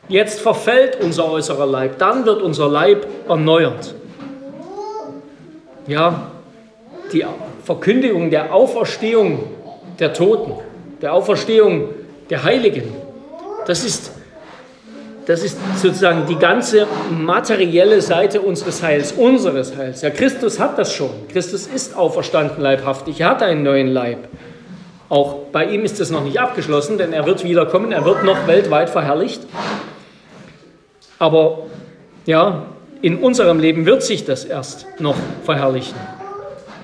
Jetzt 0.08 0.40
verfällt 0.40 0.98
unser 1.00 1.30
äußerer 1.30 1.66
Leib, 1.66 1.98
dann 1.98 2.26
wird 2.26 2.42
unser 2.42 2.68
Leib 2.68 3.06
erneuert. 3.28 3.94
Ja, 5.86 6.30
die 7.12 7.24
Verkündigung 7.64 8.30
der 8.30 8.52
Auferstehung 8.52 9.44
der 9.98 10.12
Toten, 10.12 10.54
der 11.00 11.12
Auferstehung 11.14 11.88
der 12.30 12.42
Heiligen, 12.42 12.92
das 13.66 13.84
ist, 13.84 14.12
das 15.26 15.42
ist 15.42 15.58
sozusagen 15.76 16.26
die 16.28 16.36
ganze 16.36 16.86
materielle 17.10 18.00
Seite 18.00 18.40
unseres 18.40 18.82
Heils, 18.82 19.12
unseres 19.12 19.76
Heils. 19.76 20.02
Ja, 20.02 20.10
Christus 20.10 20.60
hat 20.60 20.78
das 20.78 20.92
schon. 20.92 21.10
Christus 21.28 21.66
ist 21.66 21.96
auferstanden 21.96 22.62
leibhaftig. 22.62 23.20
Er 23.20 23.30
hat 23.30 23.42
einen 23.42 23.64
neuen 23.64 23.88
Leib. 23.88 24.28
Auch 25.08 25.46
bei 25.50 25.66
ihm 25.66 25.84
ist 25.84 25.98
es 25.98 26.10
noch 26.10 26.22
nicht 26.22 26.38
abgeschlossen, 26.38 26.96
denn 26.96 27.12
er 27.12 27.26
wird 27.26 27.42
wiederkommen. 27.42 27.90
Er 27.90 28.04
wird 28.04 28.22
noch 28.22 28.46
weltweit 28.46 28.88
verherrlicht. 28.88 29.42
Aber 31.18 31.66
ja, 32.24 32.66
in 33.02 33.18
unserem 33.18 33.58
Leben 33.58 33.84
wird 33.84 34.04
sich 34.04 34.24
das 34.24 34.44
erst 34.44 34.86
noch 35.00 35.16
verherrlichen. 35.42 35.96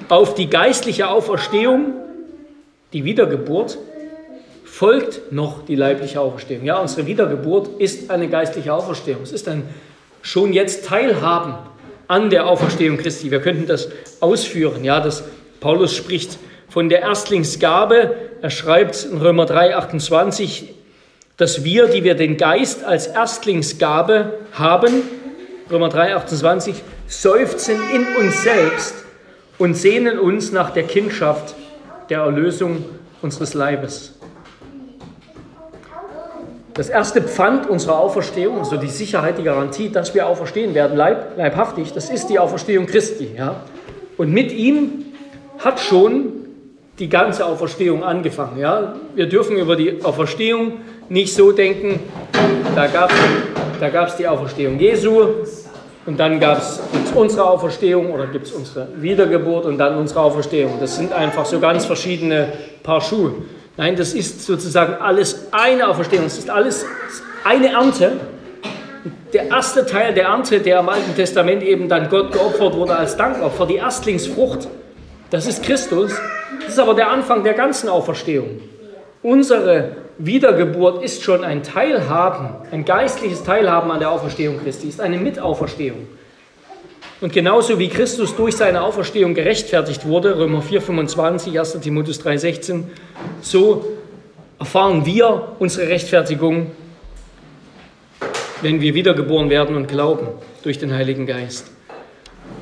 Auf 0.09 0.35
die 0.35 0.51
geistliche 0.51 1.09
Auferstehung, 1.09 1.95
die 2.93 3.05
Wiedergeburt, 3.05 3.79
folgt 4.73 5.31
noch 5.33 5.67
die 5.67 5.75
leibliche 5.75 6.19
Auferstehung. 6.19 6.65
Ja, 6.65 6.79
unsere 6.79 7.07
Wiedergeburt 7.07 7.79
ist 7.79 8.11
eine 8.11 8.29
geistliche 8.29 8.73
Auferstehung. 8.73 9.23
Es 9.23 9.31
ist 9.31 9.47
ein 9.47 9.65
schon 10.23 10.55
jetzt 10.55 10.87
Teilhaben 10.87 11.57
an 12.09 12.31
der 12.31 12.47
Auferstehung 12.47 12.97
Christi. 12.97 13.31
Wir 13.31 13.41
könnten 13.41 13.67
das 13.67 13.91
ausführen. 14.21 14.83
Ja, 14.83 15.01
dass 15.01 15.25
Paulus 15.61 15.95
spricht 15.95 16.39
von 16.71 16.89
der 16.89 17.03
Erstlingsgabe. 17.03 18.15
Er 18.41 18.49
schreibt 18.49 19.05
in 19.05 19.19
Römer 19.19 19.45
3, 19.45 19.77
28, 19.77 20.73
dass 21.37 21.65
wir, 21.65 21.89
die 21.89 22.03
wir 22.03 22.15
den 22.15 22.39
Geist 22.39 22.83
als 22.83 23.09
Erstlingsgabe 23.09 24.39
haben, 24.53 25.03
Römer 25.71 25.91
3, 25.91 26.17
28, 26.17 26.77
seufzen 27.09 27.79
in 27.95 28.07
uns 28.25 28.43
selbst 28.43 28.95
und 29.59 29.75
sehnen 29.75 30.19
uns 30.19 30.51
nach 30.51 30.71
der 30.71 30.85
Kindschaft 30.85 31.57
der 32.09 32.21
Erlösung 32.21 32.87
unseres 33.21 33.53
Leibes. 33.53 34.15
Das 36.75 36.89
erste 36.89 37.21
Pfand 37.21 37.69
unserer 37.69 37.99
Auferstehung, 37.99 38.59
also 38.59 38.77
die 38.77 38.89
Sicherheit, 38.89 39.37
die 39.37 39.43
Garantie, 39.43 39.91
dass 39.91 40.15
wir 40.15 40.27
auferstehen 40.27 40.75
werden, 40.75 40.97
leib, 40.97 41.37
leibhaftig, 41.37 41.93
das 41.93 42.09
ist 42.09 42.29
die 42.29 42.39
Auferstehung 42.39 42.87
Christi. 42.87 43.31
Ja? 43.37 43.65
Und 44.17 44.33
mit 44.33 44.53
ihm 44.53 45.05
hat 45.59 45.81
schon 45.81 46.33
die 46.99 47.11
ganze 47.11 47.45
Auferstehung 47.45 48.03
angefangen. 48.03 48.59
Ja? 48.59 48.95
Wir 49.15 49.29
dürfen 49.29 49.59
über 49.59 49.77
die 49.77 50.03
Auferstehung 50.03 50.79
nicht 51.11 51.35
so 51.35 51.53
denken, 51.53 52.01
da 52.75 52.87
gab 52.87 53.11
es 53.11 53.19
da 53.83 53.89
gab's 53.89 54.17
die 54.17 54.29
Auferstehung 54.29 54.79
Jesu 54.79 55.25
und 56.07 56.21
dann 56.21 56.39
gab 56.39 56.59
es 56.59 56.81
unsere 57.17 57.45
Auferstehung 57.45 58.13
oder 58.13 58.29
gibt 58.29 58.47
es 58.47 58.53
unsere 58.53 58.87
Wiedergeburt 58.95 59.67
und 59.67 59.77
dann 59.77 59.97
unsere 59.97 60.21
Auferstehung. 60.21 60.75
Das 60.79 60.97
sind 60.97 61.13
einfach 61.13 61.45
so 61.45 61.59
ganz 61.59 61.85
verschiedene 61.85 62.53
Paar 62.85 63.01
Schuhe. 63.01 63.35
Nein, 63.77 63.97
das 63.97 64.13
ist 64.13 64.45
sozusagen 64.45 64.95
alles 64.95 65.47
eine 65.51 65.89
Auferstehung. 65.89 66.27
Es 66.27 66.39
ist 66.39 66.51
alles 66.51 66.85
eine 67.45 67.73
Ernte. 67.73 68.13
Der 69.33 69.49
erste 69.49 69.87
Teil 69.87 70.13
der 70.13 70.25
Ernte, 70.25 70.61
der 70.61 70.81
im 70.81 70.89
Alten 70.89 71.15
Testament 71.15 71.63
eben 71.63 71.89
dann 71.89 72.09
Gott 72.11 72.33
geopfert 72.33 72.75
wurde 72.75 72.95
als 72.95 73.17
Dankopfer, 73.17 73.67
die 73.67 73.77
Erstlingsfrucht, 73.77 74.69
das 75.31 75.47
ist 75.47 75.63
Christus. 75.63 76.13
Das 76.61 76.75
ist 76.75 76.79
aber 76.79 76.95
der 76.95 77.11
Anfang 77.11 77.43
der 77.43 77.55
ganzen 77.55 77.89
Auferstehung. 77.89 78.61
Unsere 79.23 79.97
Wiedergeburt 80.19 81.03
ist 81.03 81.23
schon 81.23 81.43
ein 81.43 81.63
Teilhaben, 81.63 82.51
ein 82.71 82.85
geistliches 82.85 83.43
Teilhaben 83.43 83.91
an 83.91 83.99
der 83.99 84.11
Auferstehung 84.11 84.61
Christi, 84.63 84.89
ist 84.89 85.01
eine 85.01 85.17
Mitauferstehung. 85.17 86.07
Und 87.23 87.33
genauso 87.33 87.79
wie 87.79 87.89
Christus 87.89 88.35
durch 88.35 88.57
seine 88.57 88.83
Auferstehung 88.83 89.33
gerechtfertigt 89.35 90.05
wurde, 90.05 90.37
Römer 90.37 90.61
4,25, 90.61 91.57
1. 91.57 91.79
Timotheus 91.81 92.21
3,16, 92.21 92.83
so 93.41 93.87
erfahren 94.59 95.07
wir 95.07 95.53
unsere 95.61 95.89
Rechtfertigung, 95.89 96.73
wenn 98.61 98.81
wir 98.81 98.95
wiedergeboren 98.95 99.51
werden 99.51 99.77
und 99.77 99.87
glauben 99.87 100.27
durch 100.65 100.79
den 100.79 100.93
Heiligen 100.93 101.25
Geist. 101.25 101.71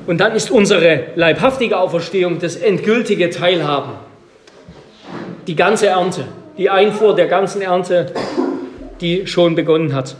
Und 0.05 0.19
dann 0.19 0.35
ist 0.35 0.51
unsere 0.51 1.05
leibhaftige 1.15 1.79
Auferstehung 1.79 2.37
das 2.37 2.55
endgültige 2.55 3.31
Teilhaben, 3.31 3.93
die 5.47 5.55
ganze 5.55 5.87
Ernte, 5.87 6.25
die 6.59 6.69
Einfuhr 6.69 7.15
der 7.15 7.27
ganzen 7.27 7.63
Ernte, 7.63 8.13
die 9.01 9.25
schon 9.25 9.55
begonnen 9.55 9.95
hat. 9.95 10.15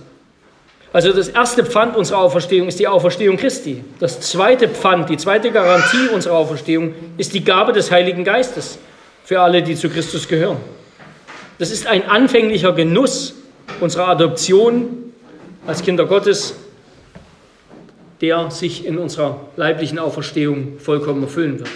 Also 0.93 1.13
das 1.13 1.29
erste 1.29 1.65
Pfand 1.65 1.95
unserer 1.95 2.19
Auferstehung 2.19 2.67
ist 2.67 2.79
die 2.79 2.87
Auferstehung 2.87 3.37
Christi. 3.37 3.83
Das 3.99 4.19
zweite 4.19 4.67
Pfand, 4.67 5.09
die 5.09 5.15
zweite 5.15 5.51
Garantie 5.51 6.09
unserer 6.13 6.35
Auferstehung 6.35 6.93
ist 7.17 7.33
die 7.33 7.43
Gabe 7.43 7.71
des 7.71 7.91
Heiligen 7.91 8.25
Geistes 8.25 8.77
für 9.23 9.39
alle, 9.39 9.63
die 9.63 9.75
zu 9.75 9.89
Christus 9.89 10.27
gehören. 10.27 10.57
Das 11.59 11.71
ist 11.71 11.87
ein 11.87 12.09
anfänglicher 12.09 12.73
Genuss 12.73 13.35
unserer 13.79 14.09
Adoption 14.09 15.13
als 15.65 15.81
Kinder 15.81 16.05
Gottes, 16.05 16.55
der 18.19 18.51
sich 18.51 18.85
in 18.85 18.97
unserer 18.97 19.39
leiblichen 19.55 19.97
Auferstehung 19.97 20.79
vollkommen 20.79 21.23
erfüllen 21.23 21.59
wird. 21.59 21.69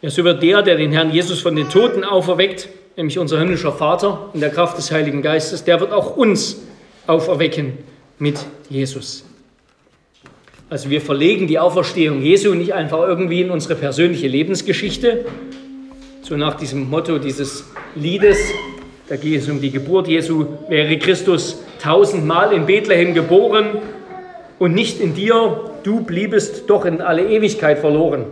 Ja, 0.00 0.08
so 0.08 0.24
wird 0.24 0.42
der, 0.42 0.62
der 0.62 0.76
den 0.76 0.92
Herrn 0.92 1.10
Jesus 1.10 1.40
von 1.40 1.54
den 1.54 1.68
Toten 1.68 2.04
auferweckt, 2.04 2.68
nämlich 2.96 3.18
unser 3.18 3.38
himmlischer 3.38 3.72
Vater 3.72 4.30
in 4.32 4.40
der 4.40 4.50
Kraft 4.50 4.78
des 4.78 4.90
Heiligen 4.90 5.20
Geistes, 5.20 5.64
der 5.64 5.80
wird 5.80 5.92
auch 5.92 6.16
uns 6.16 6.56
auferwecken 7.10 7.78
mit 8.18 8.38
Jesus. 8.68 9.24
Also 10.70 10.88
wir 10.88 11.00
verlegen 11.00 11.48
die 11.48 11.58
Auferstehung 11.58 12.22
Jesu 12.22 12.54
nicht 12.54 12.72
einfach 12.72 13.00
irgendwie 13.00 13.40
in 13.40 13.50
unsere 13.50 13.74
persönliche 13.74 14.28
Lebensgeschichte, 14.28 15.24
so 16.22 16.36
nach 16.36 16.54
diesem 16.54 16.88
Motto 16.88 17.18
dieses 17.18 17.64
Liedes, 17.96 18.38
da 19.08 19.16
geht 19.16 19.40
es 19.40 19.48
um 19.48 19.60
die 19.60 19.72
Geburt 19.72 20.06
Jesu, 20.06 20.46
wäre 20.68 20.96
Christus 20.98 21.60
tausendmal 21.82 22.52
in 22.52 22.66
Bethlehem 22.66 23.14
geboren 23.14 23.78
und 24.60 24.74
nicht 24.74 25.00
in 25.00 25.14
dir, 25.14 25.72
du 25.82 26.02
bliebest 26.02 26.70
doch 26.70 26.84
in 26.84 27.00
alle 27.00 27.28
Ewigkeit 27.28 27.80
verloren. 27.80 28.26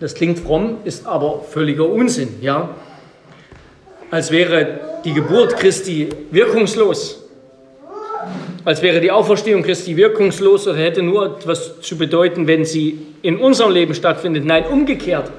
Das 0.00 0.16
klingt 0.16 0.40
fromm, 0.40 0.78
ist 0.84 1.06
aber 1.06 1.42
völliger 1.48 1.88
Unsinn, 1.88 2.30
ja? 2.40 2.74
Als 4.10 4.32
wäre 4.32 4.80
die 5.04 5.12
Geburt 5.12 5.56
Christi 5.56 6.08
wirkungslos 6.32 7.23
als 8.64 8.80
wäre 8.82 9.00
die 9.00 9.10
Auferstehung 9.10 9.62
Christi 9.62 9.96
wirkungslos 9.96 10.66
oder 10.66 10.78
hätte 10.78 11.02
nur 11.02 11.36
etwas 11.36 11.80
zu 11.80 11.98
bedeuten, 11.98 12.46
wenn 12.46 12.64
sie 12.64 12.98
in 13.22 13.36
unserem 13.38 13.72
Leben 13.72 13.94
stattfindet. 13.94 14.44
Nein, 14.44 14.64
umgekehrt. 14.66 15.30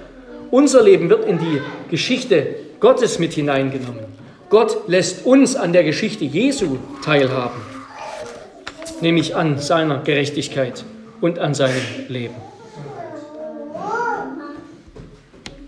Unser 0.51 0.83
Leben 0.83 1.09
wird 1.09 1.25
in 1.25 1.39
die 1.39 1.61
Geschichte 1.89 2.47
Gottes 2.79 3.19
mit 3.19 3.33
hineingenommen. 3.33 4.05
Gott 4.49 4.87
lässt 4.87 5.25
uns 5.25 5.55
an 5.55 5.73
der 5.73 5.83
Geschichte 5.83 6.23
Jesu 6.23 6.77
teilhaben, 7.03 7.59
nämlich 9.01 9.35
an 9.35 9.57
seiner 9.57 10.03
Gerechtigkeit 10.03 10.85
und 11.19 11.39
an 11.39 11.55
seinem 11.55 11.81
Leben. 12.07 12.35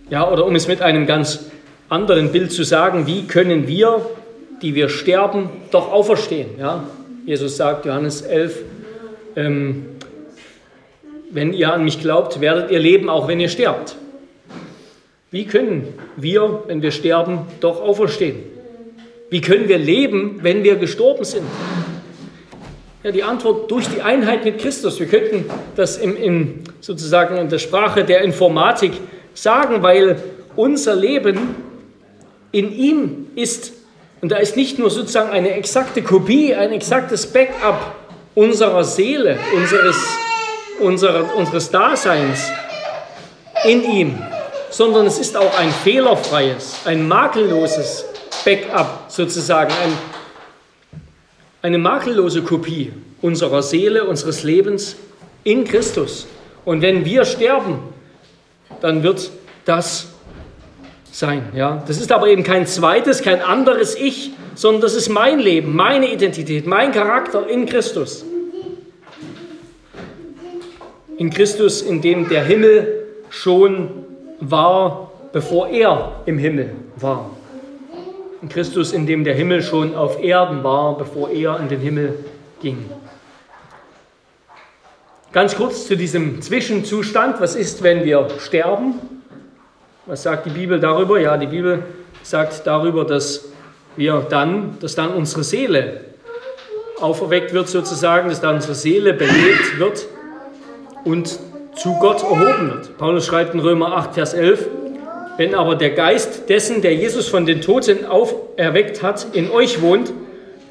Ja, 0.10 0.32
oder 0.32 0.46
um 0.46 0.56
es 0.56 0.68
mit 0.68 0.82
einem 0.82 1.06
ganz 1.08 1.48
anderen 1.90 2.32
Bild 2.32 2.52
zu 2.52 2.64
sagen, 2.64 3.08
wie 3.08 3.26
können 3.26 3.68
wir, 3.68 4.06
die 4.62 4.76
wir 4.76 4.90
sterben, 4.90 5.50
doch 5.72 5.92
auferstehen. 5.92 6.52
Ja? 6.60 6.84
Jesus 7.28 7.58
sagt, 7.58 7.86
Johannes 7.86 8.22
11, 8.22 8.64
ähm, 9.36 9.86
wenn 11.30 11.52
ihr 11.52 11.74
an 11.74 11.84
mich 11.84 12.00
glaubt, 12.00 12.40
werdet 12.40 12.72
ihr 12.72 12.80
leben, 12.80 13.10
auch 13.10 13.28
wenn 13.28 13.42
ihr 13.42 13.50
sterbt. 13.50 13.98
Wie 15.30 15.46
können 15.46 15.94
wir, 16.16 16.64
wenn 16.68 16.82
wir 16.82 16.92
sterben, 16.92 17.40
doch 17.60 17.82
auferstehen? 17.82 18.38
Wie 19.30 19.42
können 19.42 19.68
wir 19.68 19.78
leben, 19.78 20.40
wenn 20.42 20.64
wir 20.64 20.78
gestorben 20.78 21.26
sind? 21.26 21.44
Ja, 23.04 23.12
die 23.12 23.24
Antwort 23.24 23.70
durch 23.70 23.90
die 23.90 24.02
Einheit 24.02 24.46
mit 24.46 24.60
Christus. 24.60 24.98
Wir 24.98 25.08
könnten 25.08 25.50
das 25.76 25.98
im, 25.98 26.16
im, 26.16 26.54
sozusagen 26.80 27.36
in 27.36 27.50
der 27.50 27.60
Sprache 27.60 28.06
der 28.06 28.22
Informatik 28.22 28.94
sagen, 29.34 29.84
weil 29.84 30.16
unser 30.56 30.96
Leben 30.96 31.38
in 32.54 32.72
ihm 32.72 33.28
ist. 33.36 33.74
Und 34.22 34.32
da 34.32 34.38
ist 34.38 34.56
nicht 34.56 34.80
nur 34.80 34.90
sozusagen 34.90 35.30
eine 35.30 35.52
exakte 35.52 36.02
Kopie, 36.02 36.56
ein 36.56 36.72
exaktes 36.72 37.28
Backup 37.28 37.96
unserer 38.34 38.84
Seele, 38.84 39.38
unseres, 39.56 39.98
unserer, 40.80 41.36
unseres 41.36 41.70
Daseins 41.70 42.52
in 43.66 43.84
ihm, 43.84 44.20
sondern 44.70 45.06
es 45.06 45.20
ist 45.20 45.36
auch 45.38 45.58
ein 45.58 45.72
fehlerfreies, 45.72 46.82
ein 46.86 47.08
makelloses 47.08 48.06
Backup 48.44 49.06
sozusagen, 49.08 49.72
ein, 49.72 51.02
eine 51.62 51.78
makellose 51.78 52.42
Kopie 52.44 52.94
unserer 53.22 53.64
Seele, 53.64 54.06
unseres 54.06 54.44
Lebens 54.44 54.96
in 55.44 55.64
Christus. 55.64 56.28
Und 56.66 56.82
wenn 56.82 57.06
wir 57.06 57.26
sterben, 57.26 57.80
dann 58.82 59.04
wird 59.04 59.32
das 59.66 60.08
sein. 61.18 61.50
Ja? 61.56 61.84
Das 61.88 62.00
ist 62.00 62.12
aber 62.12 62.28
eben 62.28 62.44
kein 62.44 62.68
zweites, 62.68 63.24
kein 63.24 63.42
anderes 63.42 63.96
Ich, 63.96 64.32
sondern 64.54 64.82
das 64.82 64.94
ist 64.94 65.10
mein 65.10 65.40
Leben, 65.40 65.76
meine 65.76 66.12
Identität, 66.12 66.68
mein 66.68 66.92
Charakter 66.92 67.48
in 67.48 67.66
Christus. 67.66 68.24
In 71.18 71.32
Christus, 71.32 71.82
in 71.82 72.02
dem 72.02 72.30
der 72.30 72.44
Himmel 72.44 73.08
schon 73.32 73.90
war, 74.40 75.12
bevor 75.34 75.70
er 75.70 76.22
im 76.28 76.38
Himmel 76.38 76.72
war. 76.98 77.32
In 78.44 78.50
Christus, 78.50 78.94
in 78.94 79.08
dem 79.08 79.24
der 79.24 79.34
Himmel 79.34 79.64
schon 79.64 79.96
auf 79.96 80.22
Erden 80.22 80.64
war, 80.64 80.96
bevor 80.96 81.32
er 81.32 81.60
in 81.60 81.68
den 81.70 81.80
Himmel 81.80 82.14
ging. 82.62 82.86
Ganz 85.32 85.56
kurz 85.56 85.88
zu 85.88 85.98
diesem 85.98 86.44
Zwischenzustand. 86.44 87.42
Was 87.42 87.56
ist, 87.56 87.82
wenn 87.82 88.04
wir 88.04 88.28
sterben? 88.40 89.17
Was 90.08 90.24
sagt 90.24 90.46
die 90.46 90.52
Bibel 90.52 90.80
darüber? 90.80 91.20
Ja, 91.20 91.36
die 91.36 91.48
Bibel 91.48 91.84
sagt 92.24 92.66
darüber, 92.66 93.04
dass 93.04 93.50
wir 93.98 94.26
dann, 94.30 94.78
dass 94.80 94.96
dann 94.96 95.14
unsere 95.14 95.44
Seele 95.44 96.00
auferweckt 97.02 97.52
wird 97.54 97.68
sozusagen, 97.68 98.30
dass 98.30 98.40
dann 98.40 98.56
unsere 98.56 98.74
Seele 98.74 99.12
belebt 99.12 99.78
wird 99.78 100.08
und 101.04 101.38
zu 101.76 101.94
Gott 102.00 102.24
erhoben 102.24 102.72
wird. 102.72 102.98
Paulus 102.98 103.26
schreibt 103.26 103.54
in 103.54 103.60
Römer 103.60 103.98
8, 103.98 104.14
Vers 104.14 104.34
11, 104.34 104.70
wenn 105.36 105.54
aber 105.54 105.76
der 105.76 105.90
Geist 105.90 106.48
dessen, 106.48 106.82
der 106.82 106.96
Jesus 106.96 107.28
von 107.28 107.46
den 107.46 107.60
Toten 107.60 108.06
auferweckt 108.06 109.04
hat, 109.04 109.28
in 109.34 109.52
euch 109.52 109.82
wohnt, 109.82 110.14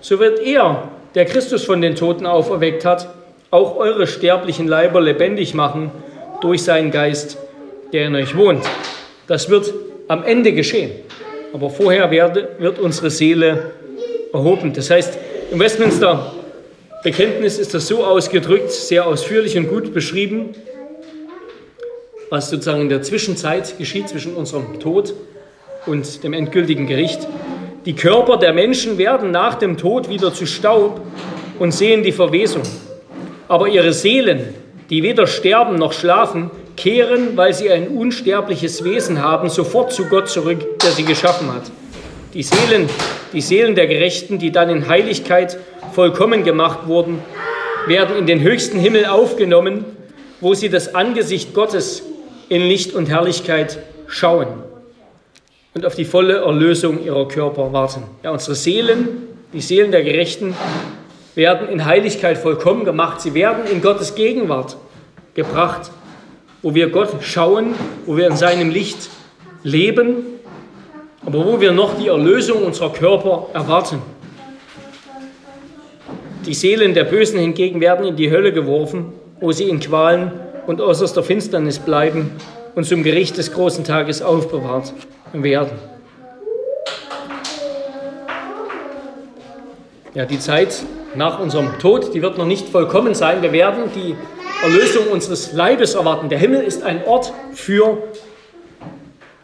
so 0.00 0.18
wird 0.18 0.40
er, 0.40 0.88
der 1.14 1.26
Christus 1.26 1.62
von 1.62 1.82
den 1.82 1.94
Toten 1.94 2.24
auferweckt 2.24 2.86
hat, 2.86 3.10
auch 3.50 3.76
eure 3.76 4.06
sterblichen 4.06 4.66
Leiber 4.66 5.02
lebendig 5.02 5.52
machen 5.52 5.90
durch 6.40 6.62
seinen 6.62 6.90
Geist, 6.90 7.36
der 7.92 8.06
in 8.06 8.14
euch 8.14 8.34
wohnt. 8.34 8.64
Das 9.26 9.50
wird 9.50 9.72
am 10.08 10.24
Ende 10.24 10.52
geschehen. 10.52 10.92
Aber 11.52 11.70
vorher 11.70 12.10
werde, 12.10 12.50
wird 12.58 12.78
unsere 12.78 13.10
Seele 13.10 13.70
erhoben. 14.32 14.72
Das 14.72 14.90
heißt, 14.90 15.18
im 15.50 15.58
Westminster 15.58 16.32
Bekenntnis 17.02 17.58
ist 17.58 17.72
das 17.72 17.86
so 17.86 18.04
ausgedrückt, 18.04 18.72
sehr 18.72 19.06
ausführlich 19.06 19.56
und 19.56 19.68
gut 19.68 19.94
beschrieben, 19.94 20.50
was 22.30 22.50
sozusagen 22.50 22.82
in 22.82 22.88
der 22.88 23.02
Zwischenzeit 23.02 23.78
geschieht 23.78 24.08
zwischen 24.08 24.34
unserem 24.34 24.80
Tod 24.80 25.14
und 25.86 26.24
dem 26.24 26.32
endgültigen 26.32 26.86
Gericht. 26.86 27.28
Die 27.84 27.94
Körper 27.94 28.36
der 28.36 28.52
Menschen 28.52 28.98
werden 28.98 29.30
nach 29.30 29.54
dem 29.54 29.76
Tod 29.76 30.08
wieder 30.08 30.34
zu 30.34 30.46
Staub 30.46 31.00
und 31.60 31.72
sehen 31.72 32.02
die 32.02 32.10
Verwesung. 32.10 32.62
Aber 33.46 33.68
ihre 33.68 33.92
Seelen, 33.92 34.54
die 34.90 35.04
weder 35.04 35.28
sterben 35.28 35.76
noch 35.76 35.92
schlafen, 35.92 36.50
kehren, 36.76 37.36
weil 37.36 37.54
sie 37.54 37.70
ein 37.70 37.88
unsterbliches 37.88 38.84
Wesen 38.84 39.22
haben, 39.22 39.48
sofort 39.48 39.92
zu 39.92 40.04
Gott 40.06 40.28
zurück, 40.28 40.80
der 40.80 40.90
sie 40.90 41.04
geschaffen 41.04 41.52
hat. 41.52 41.64
Die 42.34 42.42
Seelen, 42.42 42.88
die 43.32 43.40
Seelen 43.40 43.74
der 43.74 43.86
Gerechten, 43.86 44.38
die 44.38 44.52
dann 44.52 44.68
in 44.68 44.88
Heiligkeit 44.88 45.58
vollkommen 45.92 46.44
gemacht 46.44 46.80
wurden, 46.86 47.18
werden 47.86 48.16
in 48.16 48.26
den 48.26 48.40
höchsten 48.40 48.78
Himmel 48.78 49.06
aufgenommen, 49.06 49.84
wo 50.40 50.54
sie 50.54 50.68
das 50.68 50.94
Angesicht 50.94 51.54
Gottes 51.54 52.02
in 52.48 52.62
Licht 52.62 52.94
und 52.94 53.08
Herrlichkeit 53.08 53.78
schauen 54.06 54.48
und 55.74 55.84
auf 55.84 55.94
die 55.94 56.04
volle 56.04 56.38
Erlösung 56.38 57.04
ihrer 57.04 57.26
Körper 57.28 57.72
warten. 57.72 58.02
Ja, 58.22 58.30
unsere 58.30 58.54
Seelen, 58.54 59.08
die 59.52 59.60
Seelen 59.60 59.90
der 59.90 60.02
Gerechten, 60.02 60.54
werden 61.34 61.68
in 61.68 61.84
Heiligkeit 61.84 62.38
vollkommen 62.38 62.84
gemacht. 62.84 63.20
Sie 63.20 63.34
werden 63.34 63.66
in 63.70 63.82
Gottes 63.82 64.14
Gegenwart 64.14 64.76
gebracht 65.34 65.90
wo 66.66 66.74
wir 66.74 66.90
Gott 66.90 67.10
schauen, 67.20 67.76
wo 68.06 68.16
wir 68.16 68.26
in 68.26 68.36
seinem 68.36 68.70
Licht 68.70 69.08
leben, 69.62 70.16
aber 71.24 71.46
wo 71.46 71.60
wir 71.60 71.70
noch 71.70 71.96
die 71.96 72.08
Erlösung 72.08 72.64
unserer 72.64 72.92
Körper 72.92 73.46
erwarten. 73.52 74.02
Die 76.44 76.54
Seelen 76.54 76.92
der 76.92 77.04
Bösen 77.04 77.38
hingegen 77.38 77.80
werden 77.80 78.04
in 78.04 78.16
die 78.16 78.32
Hölle 78.32 78.52
geworfen, 78.52 79.12
wo 79.38 79.52
sie 79.52 79.68
in 79.68 79.78
Qualen 79.78 80.32
und 80.66 80.80
äußerster 80.80 81.22
Finsternis 81.22 81.78
bleiben 81.78 82.32
und 82.74 82.82
zum 82.82 83.04
Gericht 83.04 83.36
des 83.36 83.52
großen 83.52 83.84
Tages 83.84 84.20
aufbewahrt 84.20 84.92
werden. 85.32 85.78
Ja, 90.14 90.24
die 90.24 90.40
Zeit 90.40 90.82
nach 91.14 91.38
unserem 91.38 91.78
Tod, 91.78 92.12
die 92.12 92.22
wird 92.22 92.38
noch 92.38 92.46
nicht 92.46 92.68
vollkommen 92.68 93.14
sein. 93.14 93.40
Wir 93.40 93.52
werden 93.52 93.84
die 93.94 94.16
Erlösung 94.62 95.08
unseres 95.08 95.52
Leibes 95.52 95.94
erwarten. 95.94 96.28
Der 96.28 96.38
Himmel 96.38 96.62
ist 96.62 96.82
ein 96.82 97.04
Ort 97.04 97.32
für 97.52 97.98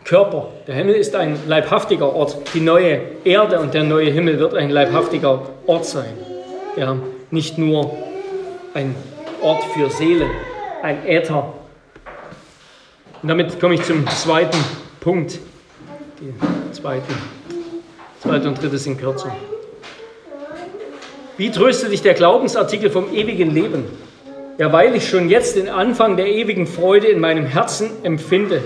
Körper. 0.04 0.48
Der 0.66 0.74
Himmel 0.74 0.94
ist 0.94 1.14
ein 1.14 1.38
leibhaftiger 1.46 2.14
Ort. 2.14 2.36
Die 2.54 2.60
neue 2.60 3.00
Erde 3.24 3.60
und 3.60 3.74
der 3.74 3.84
neue 3.84 4.10
Himmel 4.10 4.38
wird 4.38 4.54
ein 4.54 4.70
leibhaftiger 4.70 5.42
Ort 5.66 5.84
sein. 5.84 6.12
Ja, 6.76 6.96
nicht 7.30 7.58
nur 7.58 7.96
ein 8.74 8.94
Ort 9.42 9.64
für 9.74 9.90
Seelen, 9.90 10.30
ein 10.82 11.06
Äther. 11.06 11.52
Und 13.22 13.28
damit 13.28 13.60
komme 13.60 13.74
ich 13.74 13.82
zum 13.82 14.06
zweiten 14.08 14.58
Punkt. 15.00 15.38
Die 16.20 16.32
zweiten, 16.72 17.14
zweite 18.20 18.48
und 18.48 18.62
dritte 18.62 18.78
sind 18.78 18.98
kürzer. 18.98 19.34
Wie 21.36 21.50
tröstet 21.50 21.92
dich 21.92 22.02
der 22.02 22.14
Glaubensartikel 22.14 22.90
vom 22.90 23.12
ewigen 23.12 23.50
Leben? 23.52 23.84
Ja, 24.58 24.70
weil 24.72 24.94
ich 24.94 25.08
schon 25.08 25.30
jetzt 25.30 25.56
den 25.56 25.68
Anfang 25.68 26.16
der 26.16 26.26
ewigen 26.26 26.66
Freude 26.66 27.06
in 27.06 27.20
meinem 27.20 27.46
Herzen 27.46 27.90
empfinde 28.02 28.62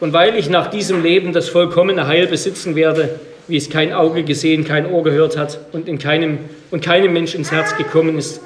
und 0.00 0.12
weil 0.12 0.36
ich 0.36 0.50
nach 0.50 0.68
diesem 0.68 1.02
Leben 1.02 1.32
das 1.32 1.48
vollkommene 1.48 2.06
Heil 2.06 2.26
besitzen 2.26 2.76
werde, 2.76 3.18
wie 3.48 3.56
es 3.56 3.70
kein 3.70 3.92
Auge 3.92 4.22
gesehen, 4.22 4.64
kein 4.64 4.86
Ohr 4.92 5.02
gehört 5.02 5.38
hat 5.38 5.60
und, 5.72 5.88
in 5.88 5.98
keinem, 5.98 6.38
und 6.70 6.84
keinem 6.84 7.14
Mensch 7.14 7.34
ins 7.34 7.50
Herz 7.50 7.76
gekommen 7.76 8.18
ist, 8.18 8.42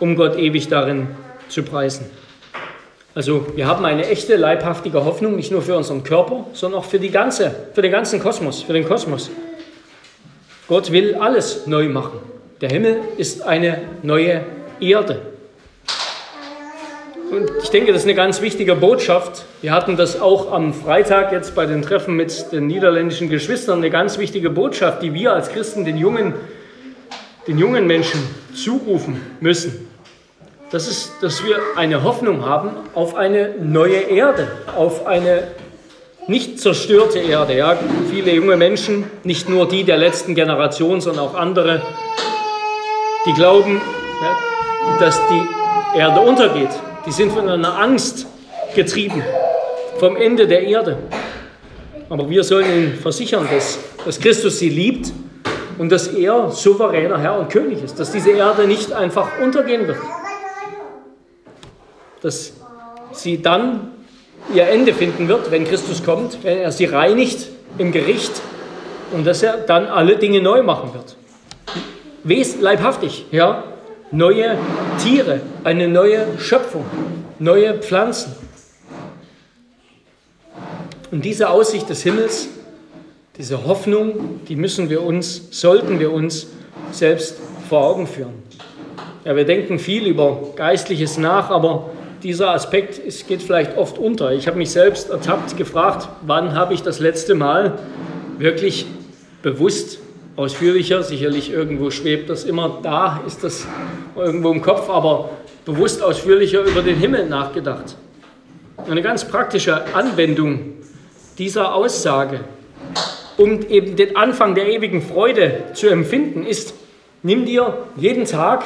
um 0.00 0.16
Gott 0.16 0.38
ewig 0.38 0.68
darin 0.68 1.08
zu 1.48 1.62
preisen. 1.62 2.06
Also 3.14 3.46
wir 3.54 3.66
haben 3.66 3.84
eine 3.84 4.08
echte 4.08 4.36
leibhaftige 4.36 5.04
Hoffnung, 5.04 5.36
nicht 5.36 5.52
nur 5.52 5.62
für 5.62 5.76
unseren 5.76 6.02
Körper, 6.02 6.46
sondern 6.54 6.80
auch 6.80 6.86
für, 6.86 6.98
die 6.98 7.10
ganze, 7.10 7.54
für 7.74 7.82
den 7.82 7.92
ganzen 7.92 8.20
Kosmos, 8.20 8.62
für 8.62 8.72
den 8.72 8.86
Kosmos. 8.86 9.30
Gott 10.66 10.90
will 10.90 11.14
alles 11.14 11.66
neu 11.66 11.88
machen. 11.88 12.18
Der 12.62 12.70
Himmel 12.70 13.00
ist 13.18 13.42
eine 13.42 13.82
neue 14.02 14.42
Erde. 14.80 15.35
Denke, 17.76 17.92
das 17.92 18.04
ist 18.04 18.08
eine 18.08 18.14
ganz 18.14 18.40
wichtige 18.40 18.74
Botschaft. 18.74 19.44
Wir 19.60 19.72
hatten 19.72 19.98
das 19.98 20.18
auch 20.18 20.50
am 20.50 20.72
Freitag 20.72 21.30
jetzt 21.30 21.54
bei 21.54 21.66
den 21.66 21.82
Treffen 21.82 22.16
mit 22.16 22.50
den 22.50 22.68
niederländischen 22.68 23.28
Geschwistern, 23.28 23.80
eine 23.80 23.90
ganz 23.90 24.16
wichtige 24.16 24.48
Botschaft, 24.48 25.02
die 25.02 25.12
wir 25.12 25.34
als 25.34 25.50
Christen 25.50 25.84
den 25.84 25.98
jungen, 25.98 26.32
den 27.46 27.58
jungen 27.58 27.86
Menschen 27.86 28.18
zurufen 28.54 29.20
müssen. 29.40 29.90
Das 30.70 30.88
ist, 30.88 31.12
dass 31.20 31.44
wir 31.44 31.58
eine 31.76 32.02
Hoffnung 32.02 32.46
haben 32.46 32.70
auf 32.94 33.14
eine 33.14 33.56
neue 33.60 33.98
Erde, 33.98 34.48
auf 34.74 35.06
eine 35.06 35.42
nicht 36.28 36.58
zerstörte 36.58 37.18
Erde. 37.18 37.58
Ja, 37.58 37.76
viele 38.10 38.32
junge 38.32 38.56
Menschen, 38.56 39.04
nicht 39.22 39.50
nur 39.50 39.68
die 39.68 39.84
der 39.84 39.98
letzten 39.98 40.34
Generation, 40.34 41.02
sondern 41.02 41.26
auch 41.26 41.34
andere, 41.34 41.82
die 43.26 43.34
glauben, 43.34 43.82
dass 44.98 45.20
die 45.28 45.98
Erde 45.98 46.20
untergeht, 46.20 46.70
die 47.06 47.12
sind 47.12 47.32
von 47.32 47.48
einer 47.48 47.78
Angst 47.78 48.26
getrieben, 48.74 49.22
vom 49.98 50.16
Ende 50.16 50.46
der 50.46 50.62
Erde. 50.62 50.98
Aber 52.08 52.28
wir 52.28 52.44
sollen 52.44 52.66
ihnen 52.66 52.94
versichern, 52.94 53.48
dass, 53.50 53.78
dass 54.04 54.20
Christus 54.20 54.58
sie 54.58 54.68
liebt 54.68 55.12
und 55.78 55.90
dass 55.90 56.08
er 56.08 56.50
souveräner 56.50 57.18
Herr 57.18 57.38
und 57.38 57.48
König 57.50 57.82
ist, 57.82 57.98
dass 57.98 58.12
diese 58.12 58.30
Erde 58.30 58.66
nicht 58.66 58.92
einfach 58.92 59.38
untergehen 59.40 59.86
wird. 59.86 59.98
Dass 62.22 62.52
sie 63.12 63.40
dann 63.40 63.92
ihr 64.54 64.68
Ende 64.68 64.92
finden 64.92 65.28
wird, 65.28 65.50
wenn 65.50 65.64
Christus 65.64 66.04
kommt, 66.04 66.38
wenn 66.42 66.58
er 66.58 66.72
sie 66.72 66.86
reinigt 66.86 67.48
im 67.78 67.92
Gericht 67.92 68.32
und 69.12 69.26
dass 69.26 69.42
er 69.42 69.58
dann 69.58 69.86
alle 69.86 70.16
Dinge 70.16 70.40
neu 70.40 70.62
machen 70.62 70.90
wird. 70.94 71.16
Leibhaftig, 72.60 73.26
ja, 73.30 73.64
neue 74.10 74.56
Tiere, 75.02 75.40
eine 75.64 75.88
neue 75.88 76.38
Schöpfung, 76.38 76.84
neue 77.38 77.74
Pflanzen. 77.74 78.34
Und 81.10 81.24
diese 81.24 81.50
Aussicht 81.50 81.88
des 81.88 82.02
Himmels, 82.02 82.48
diese 83.38 83.66
Hoffnung, 83.66 84.40
die 84.48 84.56
müssen 84.56 84.90
wir 84.90 85.02
uns, 85.02 85.48
sollten 85.50 86.00
wir 86.00 86.12
uns 86.12 86.48
selbst 86.90 87.36
vor 87.68 87.84
Augen 87.84 88.06
führen. 88.06 88.42
Ja, 89.24 89.36
wir 89.36 89.44
denken 89.44 89.78
viel 89.78 90.06
über 90.06 90.40
Geistliches 90.56 91.18
nach, 91.18 91.50
aber 91.50 91.90
dieser 92.22 92.50
Aspekt 92.50 92.98
ist, 92.98 93.28
geht 93.28 93.42
vielleicht 93.42 93.76
oft 93.76 93.98
unter. 93.98 94.32
Ich 94.32 94.46
habe 94.46 94.56
mich 94.56 94.70
selbst 94.70 95.10
ertappt 95.10 95.56
gefragt, 95.56 96.08
wann 96.22 96.54
habe 96.54 96.74
ich 96.74 96.82
das 96.82 97.00
letzte 97.00 97.34
Mal 97.34 97.78
wirklich 98.38 98.86
bewusst 99.42 99.98
ausführlicher, 100.36 101.02
sicherlich 101.02 101.50
irgendwo 101.50 101.90
schwebt 101.90 102.28
das 102.30 102.44
immer 102.44 102.80
da, 102.82 103.22
ist 103.26 103.42
das 103.42 103.66
irgendwo 104.14 104.52
im 104.52 104.62
Kopf, 104.62 104.88
aber 104.90 105.30
bewusst 105.64 106.02
ausführlicher 106.02 106.62
über 106.62 106.82
den 106.82 106.96
Himmel 106.96 107.26
nachgedacht. 107.26 107.96
Eine 108.88 109.02
ganz 109.02 109.26
praktische 109.26 109.94
Anwendung 109.94 110.74
dieser 111.38 111.74
Aussage, 111.74 112.40
um 113.36 113.62
eben 113.68 113.96
den 113.96 114.16
Anfang 114.16 114.54
der 114.54 114.68
ewigen 114.68 115.02
Freude 115.02 115.64
zu 115.74 115.88
empfinden, 115.88 116.46
ist, 116.46 116.74
nimm 117.22 117.44
dir 117.44 117.78
jeden 117.96 118.24
Tag, 118.24 118.64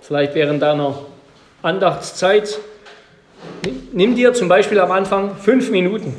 vielleicht 0.00 0.34
während 0.34 0.62
deiner 0.62 0.98
Andachtszeit, 1.62 2.58
nimm 3.92 4.14
dir 4.14 4.32
zum 4.34 4.48
Beispiel 4.48 4.78
am 4.78 4.90
Anfang 4.90 5.36
fünf 5.36 5.70
Minuten. 5.70 6.14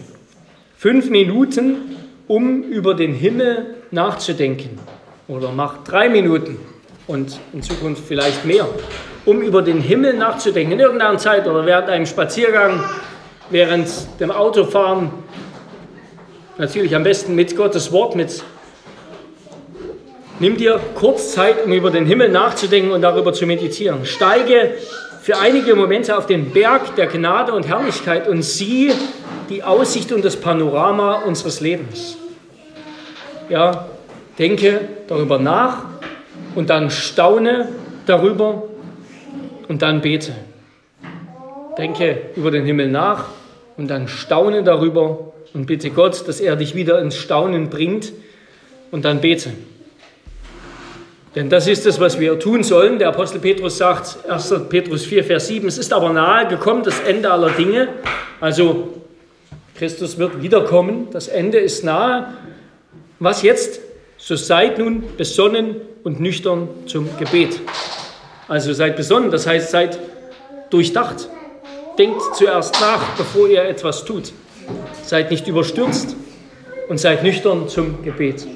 Fünf 0.77 1.09
Minuten, 1.09 1.96
um 2.27 2.63
über 2.63 2.93
den 2.93 3.13
Himmel 3.13 3.75
nachzudenken. 3.91 4.79
Oder 5.27 5.51
mach 5.51 5.83
drei 5.83 6.09
Minuten 6.09 6.57
und 7.07 7.39
in 7.53 7.61
Zukunft 7.61 8.03
vielleicht 8.07 8.45
mehr, 8.45 8.67
um 9.25 9.41
über 9.41 9.61
den 9.61 9.81
Himmel 9.81 10.13
nachzudenken, 10.13 10.73
in 10.73 10.79
irgendeiner 10.79 11.17
Zeit 11.17 11.47
oder 11.47 11.65
während 11.65 11.89
einem 11.89 12.05
Spaziergang, 12.05 12.83
während 13.49 13.89
dem 14.19 14.31
Autofahren, 14.31 15.11
Natürlich 16.59 16.95
am 16.95 17.03
besten 17.03 17.35
mit 17.35 17.55
Gottes 17.55 17.91
Wort, 17.91 18.15
mit. 18.15 18.43
Nimm 20.39 20.57
dir 20.57 20.79
kurz 20.95 21.33
Zeit, 21.33 21.63
um 21.63 21.71
über 21.71 21.91
den 21.91 22.07
Himmel 22.07 22.29
nachzudenken 22.29 22.91
und 22.91 23.03
darüber 23.03 23.31
zu 23.31 23.45
meditieren. 23.45 24.07
Steige 24.07 24.73
für 25.21 25.37
einige 25.37 25.75
Momente 25.75 26.17
auf 26.17 26.25
den 26.25 26.49
Berg 26.49 26.95
der 26.95 27.05
Gnade 27.05 27.53
und 27.53 27.67
Herrlichkeit 27.67 28.27
und 28.27 28.41
sieh 28.41 28.91
die 29.49 29.63
Aussicht 29.63 30.11
und 30.11 30.23
das 30.23 30.35
Panorama 30.35 31.23
unseres 31.23 31.61
Lebens. 31.61 32.17
Ja, 33.49 33.87
denke 34.37 34.81
darüber 35.07 35.39
nach 35.39 35.85
und 36.55 36.69
dann 36.69 36.89
staune 36.89 37.69
darüber 38.05 38.63
und 39.67 39.81
dann 39.81 40.01
bete. 40.01 40.33
Denke 41.77 42.21
über 42.35 42.51
den 42.51 42.65
Himmel 42.65 42.89
nach 42.89 43.25
und 43.77 43.89
dann 43.89 44.07
staune 44.07 44.63
darüber 44.63 45.33
und 45.53 45.65
bitte 45.65 45.91
Gott, 45.91 46.27
dass 46.27 46.39
er 46.39 46.55
dich 46.55 46.75
wieder 46.75 46.99
ins 47.01 47.15
Staunen 47.15 47.69
bringt 47.69 48.11
und 48.91 49.05
dann 49.05 49.21
bete. 49.21 49.51
Denn 51.35 51.49
das 51.49 51.67
ist 51.67 51.85
es, 51.85 51.99
was 51.99 52.19
wir 52.19 52.39
tun 52.39 52.63
sollen. 52.63 52.97
Der 52.97 53.09
Apostel 53.09 53.39
Petrus 53.39 53.77
sagt, 53.77 54.17
1. 54.27 54.55
Petrus 54.69 55.05
4, 55.05 55.23
Vers 55.23 55.47
7, 55.47 55.67
es 55.67 55.77
ist 55.77 55.93
aber 55.93 56.11
nahe 56.11 56.47
gekommen, 56.47 56.81
das 56.83 56.99
Ende 57.01 57.29
aller 57.29 57.51
Dinge. 57.51 57.89
Also 58.41 59.06
Christus 59.77 60.17
wird 60.17 60.41
wiederkommen, 60.41 61.07
das 61.11 61.27
Ende 61.27 61.59
ist 61.59 61.83
nahe. 61.83 62.33
Was 63.19 63.43
jetzt? 63.43 63.79
So 64.17 64.35
seid 64.35 64.79
nun 64.79 65.03
besonnen 65.17 65.75
und 66.03 66.19
nüchtern 66.19 66.67
zum 66.87 67.07
Gebet. 67.19 67.59
Also 68.47 68.73
seid 68.73 68.95
besonnen, 68.95 69.29
das 69.29 69.45
heißt 69.45 69.69
seid 69.69 69.99
durchdacht. 70.71 71.29
Denkt 71.99 72.21
zuerst 72.35 72.79
nach, 72.81 73.15
bevor 73.17 73.47
ihr 73.47 73.65
etwas 73.65 74.03
tut. 74.03 74.33
Seid 75.03 75.29
nicht 75.29 75.47
überstürzt 75.47 76.15
und 76.89 76.99
seid 76.99 77.21
nüchtern 77.21 77.69
zum 77.69 78.01
Gebet. 78.01 78.47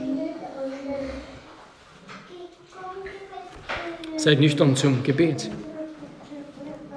Seid 4.17 4.39
nüchtern 4.39 4.75
zum 4.75 5.03
Gebet. 5.03 5.51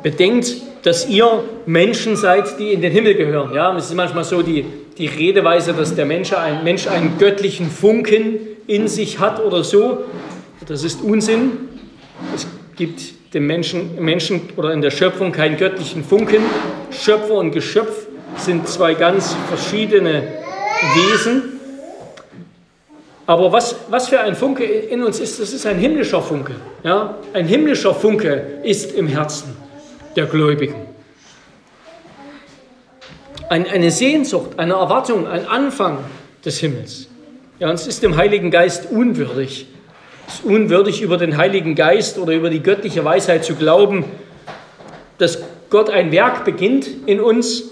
Bedenkt, 0.05 0.57
dass 0.83 1.09
ihr 1.09 1.45
Menschen 1.64 2.14
seid, 2.14 2.59
die 2.59 2.75
in 2.75 2.83
den 2.83 2.93
Himmel 2.93 3.14
gehören. 3.14 3.55
Ja, 3.55 3.75
es 3.75 3.87
ist 3.87 3.95
manchmal 3.95 4.23
so 4.23 4.43
die, 4.43 4.67
die 4.99 5.07
Redeweise, 5.07 5.73
dass 5.73 5.95
der 5.95 6.05
Mensch, 6.05 6.35
ein 6.35 6.62
Mensch 6.62 6.87
einen 6.87 7.17
göttlichen 7.19 7.71
Funken 7.71 8.38
in 8.67 8.87
sich 8.87 9.19
hat 9.19 9.43
oder 9.43 9.64
so. 9.64 10.05
Das 10.69 10.85
ist 10.85 11.03
Unsinn. 11.03 11.53
Es 12.35 12.47
gibt 12.77 13.33
dem 13.33 13.47
Menschen, 13.47 13.95
Menschen 13.99 14.43
oder 14.59 14.75
in 14.75 14.83
der 14.83 14.90
Schöpfung 14.90 15.33
keinen 15.33 15.57
göttlichen 15.57 16.05
Funken. 16.05 16.43
Schöpfer 16.90 17.37
und 17.37 17.53
Geschöpf 17.53 18.07
sind 18.37 18.69
zwei 18.69 18.93
ganz 18.93 19.35
verschiedene 19.49 20.23
Wesen. 20.97 21.61
Aber 23.25 23.51
was, 23.51 23.75
was 23.88 24.09
für 24.09 24.21
ein 24.21 24.35
Funke 24.35 24.64
in 24.64 25.03
uns 25.03 25.19
ist, 25.19 25.40
das 25.40 25.55
ist 25.55 25.64
ein 25.64 25.79
himmlischer 25.79 26.21
Funke. 26.21 26.57
Ja? 26.83 27.17
Ein 27.33 27.47
himmlischer 27.47 27.95
Funke 27.95 28.59
ist 28.64 28.93
im 28.93 29.07
Herzen 29.07 29.63
der 30.16 30.27
Gläubigen. 30.27 30.74
Ein, 33.48 33.66
eine 33.66 33.90
Sehnsucht, 33.90 34.59
eine 34.59 34.74
Erwartung, 34.74 35.27
ein 35.27 35.46
Anfang 35.46 35.98
des 36.44 36.59
Himmels. 36.59 37.09
Ja, 37.59 37.68
und 37.68 37.74
es 37.74 37.87
ist 37.87 38.03
dem 38.03 38.16
Heiligen 38.16 38.50
Geist 38.50 38.90
unwürdig. 38.90 39.66
Es 40.27 40.35
ist 40.35 40.44
unwürdig, 40.44 41.03
über 41.03 41.18
den 41.18 41.37
Heiligen 41.37 41.74
Geist 41.74 42.18
oder 42.18 42.33
über 42.33 42.50
die 42.50 42.62
göttliche 42.62 43.05
Weisheit 43.05 43.44
zu 43.44 43.55
glauben, 43.55 44.05
dass 45.18 45.38
Gott 45.70 45.90
ein 45.90 46.11
Werk 46.12 46.44
beginnt 46.44 46.88
in 47.07 47.20
uns 47.20 47.64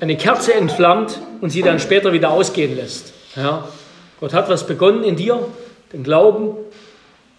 eine 0.00 0.16
Kerze 0.16 0.54
entflammt 0.54 1.20
und 1.40 1.50
sie 1.50 1.62
dann 1.62 1.80
später 1.80 2.12
wieder 2.12 2.30
ausgehen 2.30 2.76
lässt. 2.76 3.12
Ja, 3.36 3.68
Gott 4.20 4.32
hat 4.32 4.48
was 4.48 4.66
begonnen 4.66 5.02
in 5.04 5.16
dir, 5.16 5.46
den 5.92 6.04
Glauben, 6.04 6.56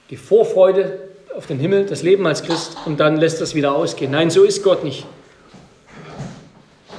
die 0.09 0.17
Vorfreude 0.17 1.04
auf 1.35 1.47
den 1.47 1.59
Himmel, 1.59 1.85
das 1.85 2.01
Leben 2.01 2.25
als 2.25 2.43
Christ 2.43 2.77
und 2.85 2.99
dann 2.99 3.17
lässt 3.17 3.41
das 3.41 3.55
wieder 3.55 3.75
ausgehen. 3.75 4.11
Nein, 4.11 4.29
so 4.29 4.43
ist 4.43 4.63
Gott 4.63 4.83
nicht. 4.83 5.05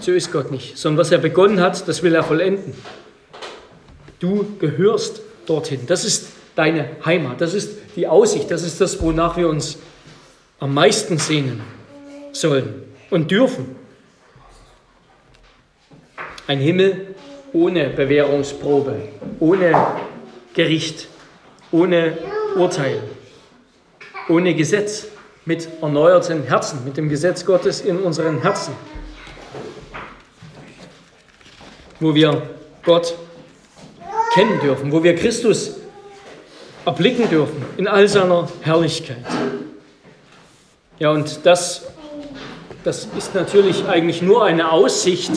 So 0.01 0.13
ist 0.13 0.31
Gott 0.31 0.51
nicht, 0.51 0.77
sondern 0.77 0.99
was 1.01 1.11
er 1.11 1.19
begonnen 1.19 1.61
hat, 1.61 1.89
das 1.89 2.03
will 2.03 2.15
er 2.15 2.23
vollenden. 2.23 2.75
Du 4.19 4.47
gehörst 4.59 5.23
dorthin. 5.47 5.81
Das 5.87 6.05
ist 6.05 6.29
deine 6.55 6.91
Heimat, 7.05 7.41
das 7.41 7.55
ist 7.55 7.77
die 7.97 8.07
Aussicht, 8.07 8.51
das 8.51 8.63
ist 8.63 8.81
das, 8.81 9.01
wonach 9.01 9.37
wir 9.37 9.49
uns 9.49 9.79
am 10.61 10.75
meisten 10.75 11.19
sehnen 11.19 11.63
sollen 12.33 12.83
und 13.11 13.31
dürfen. 13.31 13.75
Ein 16.47 16.61
Himmel 16.61 17.15
ohne 17.53 17.89
Bewährungsprobe, 17.89 18.97
ohne 19.41 19.87
Gericht, 20.55 21.09
ohne 21.73 22.19
Urteil, 22.57 23.03
ohne 24.29 24.55
Gesetz, 24.55 25.07
mit 25.45 25.69
erneuerten 25.81 26.43
Herzen, 26.43 26.85
mit 26.85 26.97
dem 26.97 27.09
Gesetz 27.09 27.45
Gottes 27.45 27.81
in 27.81 27.99
unseren 27.99 28.43
Herzen, 28.43 28.75
wo 32.01 32.15
wir 32.15 32.43
Gott 32.85 33.15
kennen 34.35 34.59
dürfen, 34.61 34.91
wo 34.91 35.05
wir 35.05 35.15
Christus 35.15 35.77
erblicken 36.85 37.31
dürfen 37.31 37.65
in 37.77 37.87
all 37.87 38.09
seiner 38.09 38.49
Herrlichkeit. 38.63 39.25
Ja, 40.99 41.11
und 41.11 41.47
das, 41.47 41.85
das 42.83 43.07
ist 43.17 43.35
natürlich 43.35 43.87
eigentlich 43.87 44.23
nur 44.23 44.45
eine 44.45 44.73
Aussicht 44.73 45.33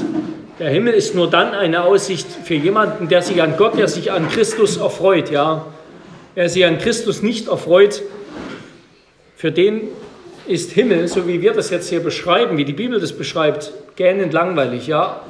der 0.59 0.69
Himmel 0.69 0.93
ist 0.93 1.15
nur 1.15 1.29
dann 1.29 1.53
eine 1.53 1.85
Aussicht 1.85 2.27
für 2.43 2.55
jemanden, 2.55 3.07
der 3.07 3.21
sich 3.21 3.41
an 3.41 3.55
Gott, 3.55 3.77
der 3.77 3.87
sich 3.87 4.11
an 4.11 4.27
Christus 4.27 4.75
erfreut. 4.75 5.31
Ja, 5.31 5.67
wer 6.35 6.49
sich 6.49 6.65
an 6.65 6.79
Christus 6.79 7.21
nicht 7.21 7.47
erfreut, 7.47 8.01
für 9.39 9.53
den 9.53 9.83
ist 10.47 10.73
Himmel, 10.73 11.07
so 11.07 11.25
wie 11.25 11.41
wir 11.41 11.53
das 11.53 11.69
jetzt 11.69 11.87
hier 11.87 12.01
beschreiben, 12.01 12.57
wie 12.57 12.65
die 12.65 12.73
Bibel 12.73 12.99
das 12.99 13.13
beschreibt, 13.13 13.71
gähnend 13.95 14.33
langweilig. 14.33 14.85
Ja, 14.85 15.21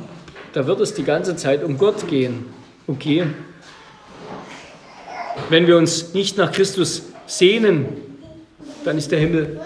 da 0.53 0.65
wird 0.65 0.79
es 0.79 0.95
die 0.95 1.03
ganze 1.03 1.35
Zeit 1.35 1.63
um 1.63 1.77
Gott 1.77 2.07
gehen. 2.07 2.47
Okay. 2.87 3.27
Wenn 5.49 5.67
wir 5.67 5.77
uns 5.77 6.15
nicht 6.15 6.39
nach 6.39 6.51
Christus 6.51 7.03
sehnen, 7.27 7.85
dann 8.83 8.97
ist 8.97 9.11
der 9.11 9.19
Himmel 9.19 9.59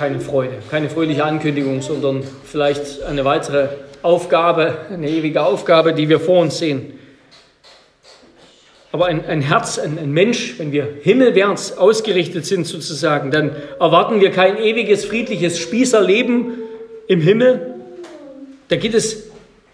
keine 0.00 0.18
Freude, 0.18 0.54
keine 0.68 0.90
fröhliche 0.90 1.22
Ankündigung, 1.22 1.80
sondern 1.80 2.24
vielleicht 2.44 3.04
eine 3.04 3.24
weitere 3.24 3.68
Aufgabe, 4.02 4.78
eine 4.90 5.08
ewige 5.08 5.44
Aufgabe, 5.44 5.92
die 5.92 6.08
wir 6.08 6.18
vor 6.18 6.40
uns 6.40 6.58
sehen. 6.58 6.98
Aber 8.94 9.06
ein, 9.06 9.26
ein 9.26 9.40
Herz, 9.40 9.80
ein, 9.80 9.98
ein 9.98 10.12
Mensch, 10.12 10.56
wenn 10.58 10.70
wir 10.70 10.86
himmelwärts 11.02 11.76
ausgerichtet 11.76 12.46
sind 12.46 12.64
sozusagen, 12.64 13.32
dann 13.32 13.50
erwarten 13.80 14.20
wir 14.20 14.30
kein 14.30 14.56
ewiges, 14.56 15.04
friedliches 15.04 15.58
Spießerleben 15.58 16.52
im 17.08 17.20
Himmel. 17.20 17.74
Da 18.68 18.76
geht 18.76 18.94
es 18.94 19.24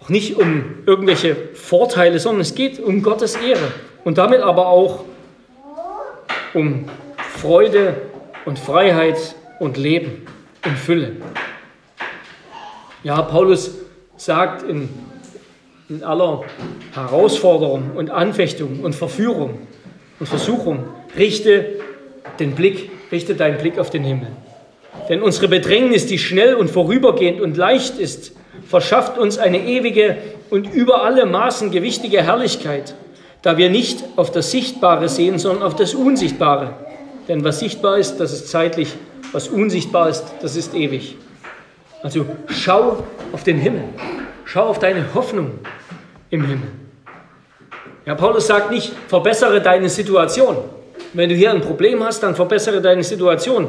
auch 0.02 0.08
nicht 0.08 0.38
um 0.38 0.64
irgendwelche 0.86 1.36
Vorteile, 1.52 2.18
sondern 2.18 2.40
es 2.40 2.54
geht 2.54 2.80
um 2.80 3.02
Gottes 3.02 3.36
Ehre 3.36 3.72
und 4.04 4.16
damit 4.16 4.40
aber 4.40 4.68
auch 4.68 5.04
um 6.54 6.86
Freude 7.18 8.00
und 8.46 8.58
Freiheit 8.58 9.36
und 9.58 9.76
Leben 9.76 10.22
in 10.64 10.76
Fülle. 10.76 11.12
Ja, 13.02 13.20
Paulus 13.20 13.72
sagt 14.16 14.62
in, 14.62 14.88
in 15.90 16.04
aller 16.04 16.42
Herausforderung 16.94 17.90
und 17.96 18.10
Anfechtung 18.10 18.80
und 18.80 18.94
Verführung 18.94 19.58
und 20.20 20.28
Versuchung, 20.28 20.84
richte 21.18 21.80
den 22.38 22.54
Blick, 22.54 22.90
richte 23.10 23.34
deinen 23.34 23.58
Blick 23.58 23.76
auf 23.76 23.90
den 23.90 24.04
Himmel. 24.04 24.28
Denn 25.08 25.20
unsere 25.20 25.48
Bedrängnis, 25.48 26.06
die 26.06 26.18
schnell 26.18 26.54
und 26.54 26.70
vorübergehend 26.70 27.40
und 27.40 27.56
leicht 27.56 27.98
ist, 27.98 28.32
verschafft 28.68 29.18
uns 29.18 29.38
eine 29.38 29.66
ewige 29.66 30.16
und 30.50 30.72
über 30.72 31.02
alle 31.02 31.26
Maßen 31.26 31.72
gewichtige 31.72 32.22
Herrlichkeit, 32.22 32.94
da 33.42 33.56
wir 33.56 33.68
nicht 33.68 34.04
auf 34.14 34.30
das 34.30 34.52
Sichtbare 34.52 35.08
sehen, 35.08 35.40
sondern 35.40 35.64
auf 35.64 35.74
das 35.74 35.94
Unsichtbare. 35.94 36.74
Denn 37.26 37.42
was 37.42 37.58
sichtbar 37.58 37.98
ist, 37.98 38.18
das 38.18 38.32
ist 38.32 38.48
zeitlich, 38.48 38.94
was 39.32 39.48
unsichtbar 39.48 40.08
ist, 40.08 40.24
das 40.40 40.54
ist 40.54 40.72
ewig. 40.74 41.16
Also 42.04 42.26
schau 42.48 43.02
auf 43.32 43.42
den 43.42 43.58
Himmel, 43.58 43.84
schau 44.44 44.66
auf 44.66 44.78
deine 44.78 45.14
Hoffnung 45.14 45.58
im 46.30 46.44
Himmel. 46.44 46.68
Ja, 48.06 48.14
Paulus 48.14 48.46
sagt 48.46 48.70
nicht, 48.70 48.92
verbessere 49.08 49.60
deine 49.60 49.88
Situation. 49.88 50.56
Wenn 51.12 51.28
du 51.28 51.34
hier 51.34 51.50
ein 51.50 51.60
Problem 51.60 52.02
hast, 52.02 52.22
dann 52.22 52.34
verbessere 52.34 52.80
deine 52.80 53.04
Situation. 53.04 53.68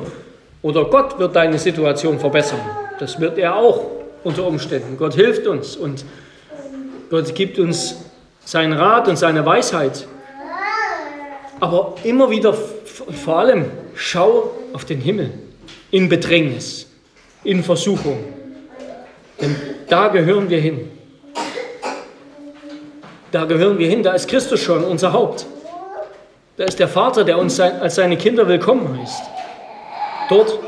Oder 0.62 0.86
Gott 0.86 1.18
wird 1.20 1.36
deine 1.36 1.58
Situation 1.58 2.20
verbessern. 2.20 2.60
Das 3.00 3.20
wird 3.20 3.38
er 3.38 3.56
auch 3.56 3.88
unter 4.24 4.46
Umständen. 4.46 4.98
Gott 4.98 5.16
hilft 5.16 5.48
uns 5.48 5.76
und 5.76 6.06
Gott 7.10 7.34
gibt 7.34 7.60
uns 7.60 7.96
seinen 8.46 8.74
Rat 8.74 9.08
und 9.08 9.18
seine 9.18 9.46
Weisheit. 9.46 10.08
Aber 11.60 11.96
immer 12.04 12.30
wieder, 12.30 12.54
vor 12.54 13.40
allem, 13.40 13.66
schau 13.96 14.52
auf 14.74 14.86
den 14.86 15.00
Himmel 15.00 15.32
in 15.92 16.10
Bedrängnis, 16.10 16.88
in 17.44 17.64
Versuchung. 17.64 18.24
Denn 19.40 19.56
da 19.90 20.08
gehören 20.08 20.50
wir 20.50 20.60
hin. 20.60 20.90
Da 23.32 23.46
gehören 23.46 23.80
wir 23.80 23.88
hin, 23.88 24.04
da 24.04 24.12
ist 24.12 24.28
Christus 24.28 24.60
schon 24.60 24.84
unser 24.84 25.14
Haupt. 25.14 25.46
Da 26.58 26.66
ist 26.66 26.80
der 26.80 26.90
Vater, 26.90 27.24
der 27.24 27.40
uns 27.40 27.60
als 27.60 27.96
seine 27.96 28.18
Kinder 28.18 28.48
willkommen 28.48 29.00
heißt. 29.00 29.24
Dort 30.30 30.60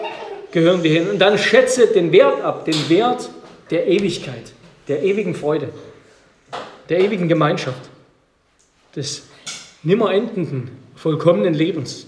gehören 0.52 0.82
wir 0.82 0.92
hin. 0.92 1.10
Und 1.10 1.20
dann 1.20 1.38
schätze 1.38 1.88
den 1.88 2.14
Wert 2.14 2.42
ab, 2.42 2.64
den 2.64 2.90
Wert 2.90 3.30
der 3.70 3.88
Ewigkeit, 3.88 4.54
der 4.88 5.04
ewigen 5.04 5.36
Freude, 5.36 5.70
der 6.88 7.02
ewigen 7.02 7.28
Gemeinschaft, 7.28 7.90
des 8.96 9.24
nimmer 9.84 10.14
endenden, 10.14 10.72
vollkommenen 10.96 11.54
Lebens. 11.54 12.08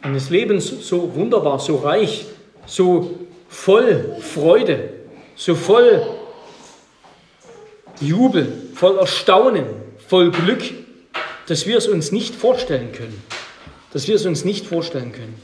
Eines 0.00 0.30
Lebens 0.30 0.68
so 0.86 1.12
wunderbar, 1.16 1.58
so 1.58 1.76
reich, 1.76 2.26
so 2.66 3.18
voll 3.48 4.16
Freude, 4.20 4.90
so 5.34 5.56
voll 5.56 6.06
Jubel, 8.00 8.52
voll 8.74 8.96
Erstaunen, 8.98 9.66
voll 10.08 10.30
Glück, 10.30 10.62
dass 11.46 11.66
wir 11.66 11.76
es 11.76 11.86
uns 11.86 12.12
nicht 12.12 12.34
vorstellen 12.34 12.92
können. 12.92 13.22
Dass 13.92 14.08
wir 14.08 14.16
es 14.16 14.26
uns 14.26 14.44
nicht 14.44 14.66
vorstellen 14.66 15.12
können. 15.12 15.34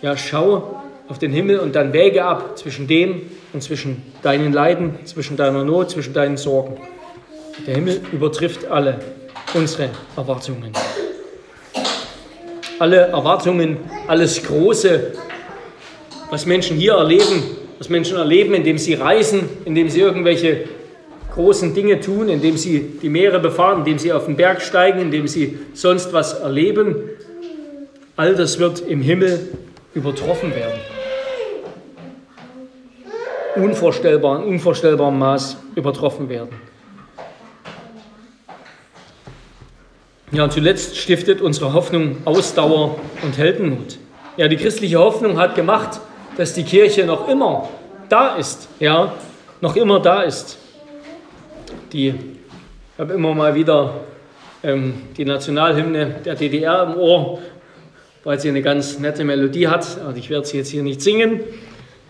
Ja, 0.00 0.16
schau 0.16 0.82
auf 1.08 1.18
den 1.18 1.32
Himmel 1.32 1.58
und 1.58 1.74
dann 1.74 1.92
wäge 1.92 2.24
ab 2.24 2.58
zwischen 2.58 2.86
dem 2.86 3.22
und 3.52 3.62
zwischen 3.62 4.02
deinen 4.22 4.52
Leiden, 4.52 4.94
zwischen 5.04 5.36
deiner 5.36 5.62
Not, 5.62 5.90
zwischen 5.90 6.14
deinen 6.14 6.38
Sorgen. 6.38 6.78
Der 7.66 7.74
Himmel 7.74 8.00
übertrifft 8.12 8.64
alle 8.64 8.98
unsere 9.54 9.90
Erwartungen. 10.16 10.72
Alle 12.78 12.96
Erwartungen, 12.96 13.76
alles 14.08 14.42
Große, 14.42 15.12
was 16.30 16.46
Menschen 16.46 16.78
hier 16.78 16.94
erleben, 16.94 17.42
was 17.78 17.90
Menschen 17.90 18.16
erleben, 18.16 18.54
indem 18.54 18.78
sie 18.78 18.94
reisen, 18.94 19.48
indem 19.66 19.90
sie 19.90 20.00
irgendwelche 20.00 20.64
großen 21.34 21.74
Dinge 21.74 22.00
tun, 22.00 22.28
indem 22.28 22.56
sie 22.56 22.98
die 23.02 23.08
Meere 23.08 23.40
befahren, 23.40 23.80
indem 23.80 23.98
sie 23.98 24.12
auf 24.12 24.26
den 24.26 24.36
Berg 24.36 24.62
steigen, 24.62 25.00
indem 25.00 25.26
sie 25.26 25.58
sonst 25.74 26.12
was 26.12 26.34
erleben. 26.34 26.96
All 28.16 28.34
das 28.34 28.58
wird 28.58 28.80
im 28.80 29.00
Himmel 29.00 29.48
übertroffen 29.94 30.54
werden. 30.54 30.78
Unvorstellbar, 33.56 34.42
in 34.42 34.48
unvorstellbarem 34.48 35.18
Maß 35.18 35.56
übertroffen 35.74 36.28
werden. 36.28 36.50
Ja, 40.30 40.44
und 40.44 40.52
zuletzt 40.52 40.96
stiftet 40.96 41.42
unsere 41.42 41.74
Hoffnung 41.74 42.16
Ausdauer 42.24 42.98
und 43.22 43.36
Heldenmut. 43.36 43.98
Ja, 44.38 44.48
die 44.48 44.56
christliche 44.56 44.98
Hoffnung 44.98 45.38
hat 45.38 45.54
gemacht, 45.54 46.00
dass 46.38 46.54
die 46.54 46.64
Kirche 46.64 47.04
noch 47.04 47.28
immer 47.28 47.68
da 48.08 48.36
ist, 48.36 48.68
ja, 48.80 49.14
noch 49.60 49.76
immer 49.76 50.00
da 50.00 50.22
ist. 50.22 50.56
Die, 51.92 52.08
ich 52.08 52.14
habe 52.98 53.12
immer 53.12 53.34
mal 53.34 53.54
wieder 53.54 54.00
ähm, 54.62 54.94
die 55.14 55.26
Nationalhymne 55.26 56.20
der 56.24 56.36
DDR 56.36 56.84
im 56.84 56.98
Ohr, 56.98 57.40
weil 58.24 58.40
sie 58.40 58.48
eine 58.48 58.62
ganz 58.62 58.98
nette 58.98 59.24
Melodie 59.24 59.68
hat. 59.68 59.98
Also 60.00 60.16
ich 60.16 60.30
werde 60.30 60.46
sie 60.46 60.56
jetzt 60.56 60.70
hier 60.70 60.82
nicht 60.82 61.02
singen, 61.02 61.40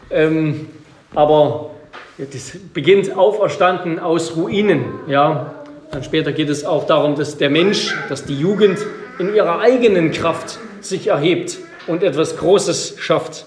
ähm, 0.08 0.68
aber 1.16 1.70
das 2.16 2.52
beginnt 2.72 3.16
auferstanden 3.16 3.98
aus 3.98 4.36
Ruinen, 4.36 4.84
ja. 5.08 5.52
Dann 5.90 6.04
später 6.04 6.30
geht 6.30 6.48
es 6.48 6.64
auch 6.64 6.86
darum, 6.86 7.16
dass 7.16 7.36
der 7.36 7.50
Mensch, 7.50 7.92
dass 8.08 8.24
die 8.24 8.38
Jugend 8.38 8.78
in 9.18 9.34
ihrer 9.34 9.58
eigenen 9.58 10.12
Kraft 10.12 10.58
sich 10.80 11.08
erhebt 11.08 11.58
und 11.88 12.04
etwas 12.04 12.36
Großes 12.36 12.94
schafft. 12.98 13.46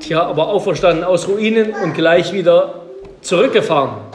Tja, 0.00 0.24
aber 0.24 0.48
auferstanden 0.48 1.04
aus 1.04 1.28
Ruinen 1.28 1.72
und 1.72 1.94
gleich 1.94 2.32
wieder 2.32 2.82
zurückgefahren 3.22 4.08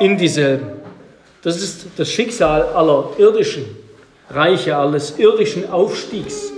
in 0.00 0.16
dieselben. 0.16 0.66
Das 1.42 1.62
ist 1.62 1.86
das 1.96 2.10
Schicksal 2.10 2.62
aller 2.62 3.10
irdischen 3.18 3.64
Reiche, 4.28 4.76
alles 4.76 5.18
irdischen 5.18 5.70
Aufstiegs, 5.70 6.52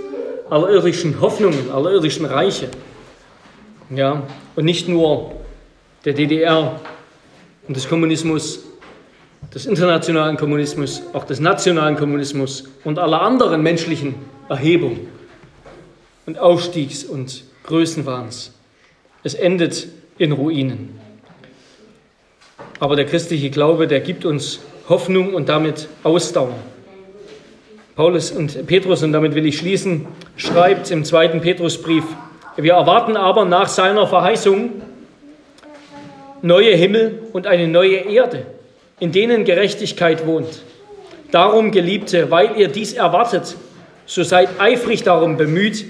aller 0.49 0.69
irdischen 0.69 1.21
Hoffnungen, 1.21 1.69
aller 1.71 1.91
irdischen 1.91 2.25
Reiche. 2.25 2.69
Ja, 3.89 4.23
und 4.55 4.65
nicht 4.65 4.87
nur 4.87 5.33
der 6.05 6.13
DDR 6.13 6.79
und 7.67 7.77
des 7.77 7.87
Kommunismus, 7.87 8.63
des 9.53 9.65
internationalen 9.65 10.37
Kommunismus, 10.37 11.03
auch 11.13 11.25
des 11.25 11.39
nationalen 11.39 11.95
Kommunismus 11.95 12.63
und 12.83 12.97
aller 12.97 13.21
anderen 13.21 13.61
menschlichen 13.61 14.15
Erhebung 14.49 15.07
und 16.25 16.39
Aufstiegs 16.39 17.03
und 17.03 17.43
Größenwahns. 17.63 18.53
Es 19.23 19.33
endet 19.33 19.87
in 20.17 20.31
Ruinen. 20.31 21.02
Aber 22.79 22.95
der 22.95 23.05
christliche 23.05 23.49
Glaube, 23.49 23.87
der 23.87 23.99
gibt 23.99 24.25
uns 24.25 24.59
Hoffnung 24.89 25.33
und 25.33 25.49
damit 25.49 25.87
Ausdauer. 26.03 26.55
Paulus 27.95 28.31
und 28.31 28.65
Petrus, 28.65 29.03
und 29.03 29.13
damit 29.13 29.35
will 29.35 29.45
ich 29.45 29.57
schließen, 29.57 30.07
schreibt 30.35 30.89
im 30.91 31.05
zweiten 31.05 31.41
Petrusbrief, 31.41 32.03
wir 32.57 32.73
erwarten 32.73 33.15
aber 33.15 33.45
nach 33.45 33.67
seiner 33.67 34.07
Verheißung 34.07 34.81
neue 36.41 36.75
Himmel 36.75 37.19
und 37.33 37.47
eine 37.47 37.67
neue 37.67 37.97
Erde, 37.97 38.45
in 38.99 39.11
denen 39.11 39.45
Gerechtigkeit 39.45 40.25
wohnt. 40.25 40.63
Darum, 41.31 41.71
Geliebte, 41.71 42.29
weil 42.29 42.57
ihr 42.57 42.67
dies 42.67 42.93
erwartet, 42.93 43.55
so 44.05 44.23
seid 44.23 44.49
eifrig 44.59 45.03
darum 45.03 45.37
bemüht, 45.37 45.85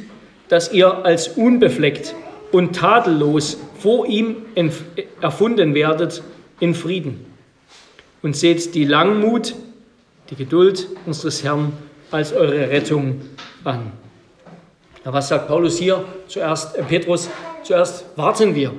dass 0.50 0.72
ihr 0.72 1.04
als 1.06 1.30
unbefleckt 1.30 2.16
und 2.52 2.76
tadellos 2.76 3.58
vor 3.80 4.06
ihm 4.06 4.38
erfunden 5.22 5.74
werdet 5.74 6.22
in 6.60 6.76
Frieden. 6.76 7.26
Und 8.22 8.38
seht 8.38 8.74
die 8.74 8.86
Langmut, 8.86 9.56
die 10.30 10.36
Geduld 10.36 10.88
unseres 11.06 11.44
Herrn 11.44 11.74
als 12.12 12.32
eure 12.34 12.70
Rettung 12.70 13.22
an. 13.64 13.92
Na, 15.04 15.12
was 15.12 15.28
sagt 15.28 15.48
Paulus 15.48 15.78
hier? 15.78 16.06
Zuerst, 16.28 16.78
äh 16.78 16.84
Petrus, 16.84 17.30
zuerst 17.64 18.06
warten 18.16 18.56
wir. 18.56 18.72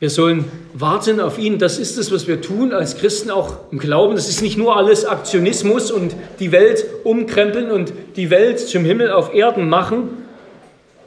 Wir 0.00 0.10
sollen 0.10 0.44
warten 0.74 1.20
auf 1.20 1.38
ihn. 1.38 1.58
Das 1.58 1.78
ist 1.78 1.98
es, 1.98 2.12
was 2.12 2.28
wir 2.28 2.40
tun 2.40 2.72
als 2.72 2.98
Christen 2.98 3.30
auch 3.30 3.56
im 3.72 3.78
Glauben. 3.78 4.14
Das 4.14 4.28
ist 4.28 4.42
nicht 4.42 4.56
nur 4.56 4.76
alles 4.76 5.04
Aktionismus 5.04 5.90
und 5.90 6.14
die 6.38 6.52
Welt 6.52 6.84
umkrempeln 7.02 7.72
und 7.72 7.92
die 8.14 8.30
Welt 8.30 8.60
zum 8.60 8.84
Himmel 8.84 9.10
auf 9.10 9.34
Erden 9.34 9.68
machen, 9.68 10.10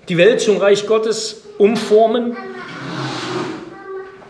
die 0.10 0.18
Welt 0.18 0.42
zum 0.42 0.58
Reich 0.58 0.88
Gottes 0.88 1.44
umformen. 1.58 2.36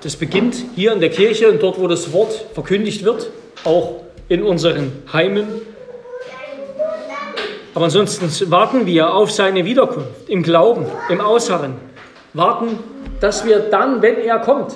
Das 0.04 0.16
beginnt 0.16 0.56
hier 0.76 0.94
in 0.94 1.00
der 1.00 1.12
Kirche 1.12 1.50
und 1.52 1.62
dort, 1.62 1.80
wo 1.80 1.88
das 1.88 2.12
Wort 2.12 2.34
verkündigt 2.54 3.04
wird, 3.04 3.30
auch 3.64 4.02
in 4.30 4.42
unseren 4.42 4.92
Heimen. 5.14 5.48
Aber 7.76 7.86
ansonsten 7.86 8.30
warten 8.50 8.86
wir 8.86 9.14
auf 9.14 9.32
seine 9.32 9.64
Wiederkunft 9.64 10.28
im 10.28 10.42
Glauben, 10.42 10.88
im 11.10 11.22
Ausharren. 11.22 11.76
Warten, 12.34 12.80
dass 13.20 13.46
wir 13.46 13.60
dann, 13.60 14.02
wenn 14.02 14.18
er 14.18 14.40
kommt, 14.40 14.74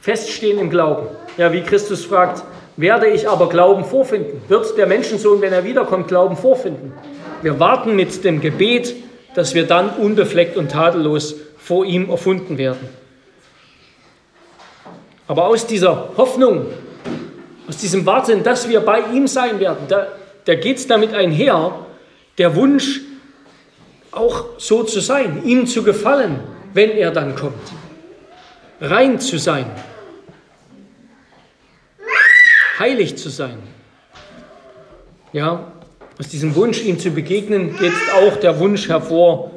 feststehen 0.00 0.58
im 0.58 0.70
Glauben. 0.70 1.06
Ja, 1.36 1.52
wie 1.52 1.60
Christus 1.60 2.04
fragt, 2.04 2.42
werde 2.76 3.08
ich 3.08 3.28
aber 3.28 3.50
Glauben 3.50 3.84
vorfinden? 3.84 4.40
Wird 4.48 4.78
der 4.78 4.86
Menschensohn, 4.86 5.42
wenn 5.42 5.52
er 5.52 5.64
wiederkommt, 5.64 6.08
Glauben 6.08 6.36
vorfinden? 6.36 6.92
Wir 7.42 7.60
warten 7.60 7.94
mit 7.94 8.24
dem 8.24 8.40
Gebet, 8.40 8.94
dass 9.34 9.54
wir 9.54 9.66
dann 9.66 9.90
unbefleckt 9.90 10.56
und 10.56 10.70
tadellos 10.70 11.36
vor 11.58 11.84
ihm 11.84 12.08
erfunden 12.08 12.56
werden. 12.56 12.99
Aber 15.30 15.46
aus 15.46 15.64
dieser 15.64 16.08
Hoffnung, 16.16 16.66
aus 17.68 17.76
diesem 17.76 18.04
Warten, 18.04 18.42
dass 18.42 18.68
wir 18.68 18.80
bei 18.80 18.98
ihm 19.12 19.28
sein 19.28 19.60
werden, 19.60 19.86
da, 19.86 20.08
da 20.44 20.56
geht 20.56 20.78
es 20.78 20.88
damit 20.88 21.14
einher, 21.14 21.86
der 22.36 22.56
Wunsch, 22.56 23.02
auch 24.10 24.46
so 24.58 24.82
zu 24.82 24.98
sein, 24.98 25.44
ihm 25.44 25.68
zu 25.68 25.84
gefallen, 25.84 26.40
wenn 26.74 26.90
er 26.90 27.12
dann 27.12 27.36
kommt. 27.36 27.62
Rein 28.80 29.20
zu 29.20 29.38
sein, 29.38 29.66
heilig 32.80 33.16
zu 33.16 33.28
sein. 33.28 33.58
Ja, 35.32 35.70
aus 36.18 36.26
diesem 36.26 36.56
Wunsch, 36.56 36.82
ihm 36.82 36.98
zu 36.98 37.12
begegnen, 37.12 37.78
geht 37.78 37.92
auch 38.16 38.34
der 38.34 38.58
Wunsch 38.58 38.88
hervor, 38.88 39.52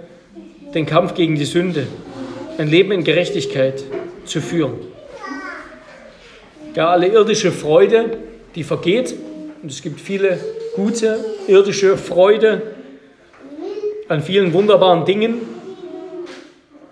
den 0.76 0.86
Kampf 0.86 1.16
gegen 1.16 1.34
die 1.34 1.46
Sünde, 1.46 1.88
ein 2.60 2.68
Leben 2.68 2.92
in 2.92 3.04
Gerechtigkeit 3.04 3.84
zu 4.26 4.40
führen. 4.40 4.93
Ja, 6.76 6.90
alle 6.90 7.08
irdische 7.08 7.52
Freude, 7.52 8.18
die 8.56 8.64
vergeht, 8.64 9.16
und 9.62 9.72
es 9.72 9.82
gibt 9.82 10.00
viele 10.02 10.40
gute 10.76 11.24
irdische 11.48 11.98
Freude 11.98 12.62
an 14.08 14.22
vielen 14.22 14.54
wunderbaren 14.54 15.06
Dingen, 15.06 15.42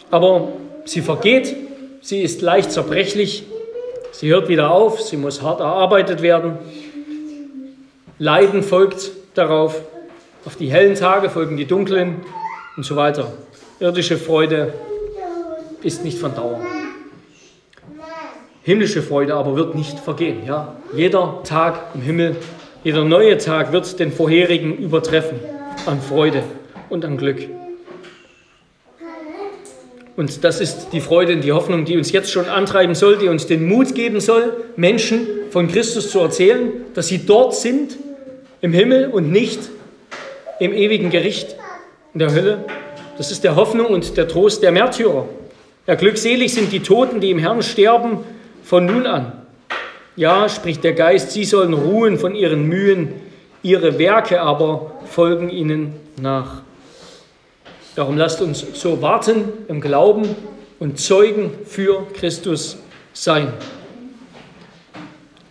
aber 0.10 0.50
sie 0.86 1.02
vergeht, 1.02 1.56
sie 2.02 2.22
ist 2.22 2.42
leicht 2.42 2.72
zerbrechlich, 2.72 3.46
Sie 4.14 4.30
hört 4.30 4.50
wieder 4.50 4.72
auf, 4.72 5.02
sie 5.02 5.18
muss 5.18 5.42
hart 5.42 5.62
erarbeitet 5.62 6.22
werden. 6.22 6.58
Leiden 8.20 8.62
folgt 8.62 9.12
darauf, 9.34 9.82
auf 10.46 10.58
die 10.58 10.70
hellen 10.72 10.96
Tage 10.96 11.30
folgen 11.30 11.58
die 11.58 11.66
dunklen 11.66 12.18
und 12.76 12.84
so 12.84 12.96
weiter. 12.96 13.32
Irdische 13.80 14.18
Freude 14.18 14.74
ist 15.82 16.04
nicht 16.04 16.20
von 16.20 16.36
Dauer. 16.36 16.60
Himmlische 18.64 19.02
Freude 19.02 19.34
aber 19.34 19.56
wird 19.56 19.74
nicht 19.76 20.00
vergehen. 20.00 20.46
Ja? 20.46 20.76
Jeder 20.96 21.42
Tag 21.44 21.80
im 21.96 22.02
Himmel, 22.02 22.36
jeder 22.84 23.04
neue 23.04 23.38
Tag 23.38 23.72
wird 23.72 24.00
den 24.00 24.12
vorherigen 24.12 24.78
übertreffen 24.78 25.40
an 25.86 26.00
Freude 26.00 26.44
und 26.90 27.04
an 27.04 27.18
Glück. 27.18 27.48
Und 30.16 30.44
das 30.44 30.62
ist 30.62 30.90
die 30.92 31.00
Freude 31.00 31.34
und 31.34 31.44
die 31.44 31.54
Hoffnung, 31.54 31.86
die 31.86 31.98
uns 31.98 32.12
jetzt 32.12 32.32
schon 32.32 32.46
antreiben 32.46 32.94
soll, 32.94 33.18
die 33.18 33.28
uns 33.28 33.48
den 33.48 33.68
Mut 33.68 33.96
geben 33.96 34.20
soll, 34.20 34.54
Menschen 34.76 35.26
von 35.50 35.68
Christus 35.68 36.12
zu 36.12 36.20
erzählen, 36.20 36.72
dass 36.94 37.08
sie 37.08 37.26
dort 37.26 37.56
sind, 37.56 37.98
im 38.62 38.74
Himmel 38.74 39.08
und 39.08 39.32
nicht 39.32 39.60
im 40.60 40.74
ewigen 40.74 41.10
Gericht 41.10 41.56
in 42.14 42.20
der 42.20 42.32
Hölle. 42.32 42.66
Das 43.18 43.32
ist 43.32 43.44
der 43.44 43.56
Hoffnung 43.56 43.88
und 43.88 44.18
der 44.18 44.28
Trost 44.28 44.62
der 44.62 44.72
Märtyrer. 44.72 45.28
Ja, 45.88 45.96
glückselig 45.96 46.54
sind 46.54 46.72
die 46.72 46.82
Toten, 46.82 47.20
die 47.20 47.32
im 47.32 47.40
Herrn 47.40 47.64
sterben, 47.64 48.20
von 48.64 48.86
nun 48.86 49.06
an. 49.06 49.34
Ja, 50.16 50.50
spricht 50.50 50.84
der 50.84 50.94
Geist, 50.94 51.32
sie 51.32 51.46
sollen 51.46 51.74
ruhen 51.74 52.18
von 52.18 52.36
ihren 52.36 52.68
Mühen, 52.68 53.14
ihre 53.64 53.98
Werke 53.98 54.42
aber 54.42 54.92
folgen 55.06 55.50
ihnen 55.50 55.94
nach. 56.22 56.62
Darum 57.96 58.18
lasst 58.18 58.42
uns 58.42 58.66
so 58.74 59.02
warten 59.02 59.46
im 59.68 59.82
Glauben 59.82 60.24
und 60.80 61.00
Zeugen 61.00 61.52
für 61.66 62.08
Christus 62.14 62.78
sein. 63.14 63.54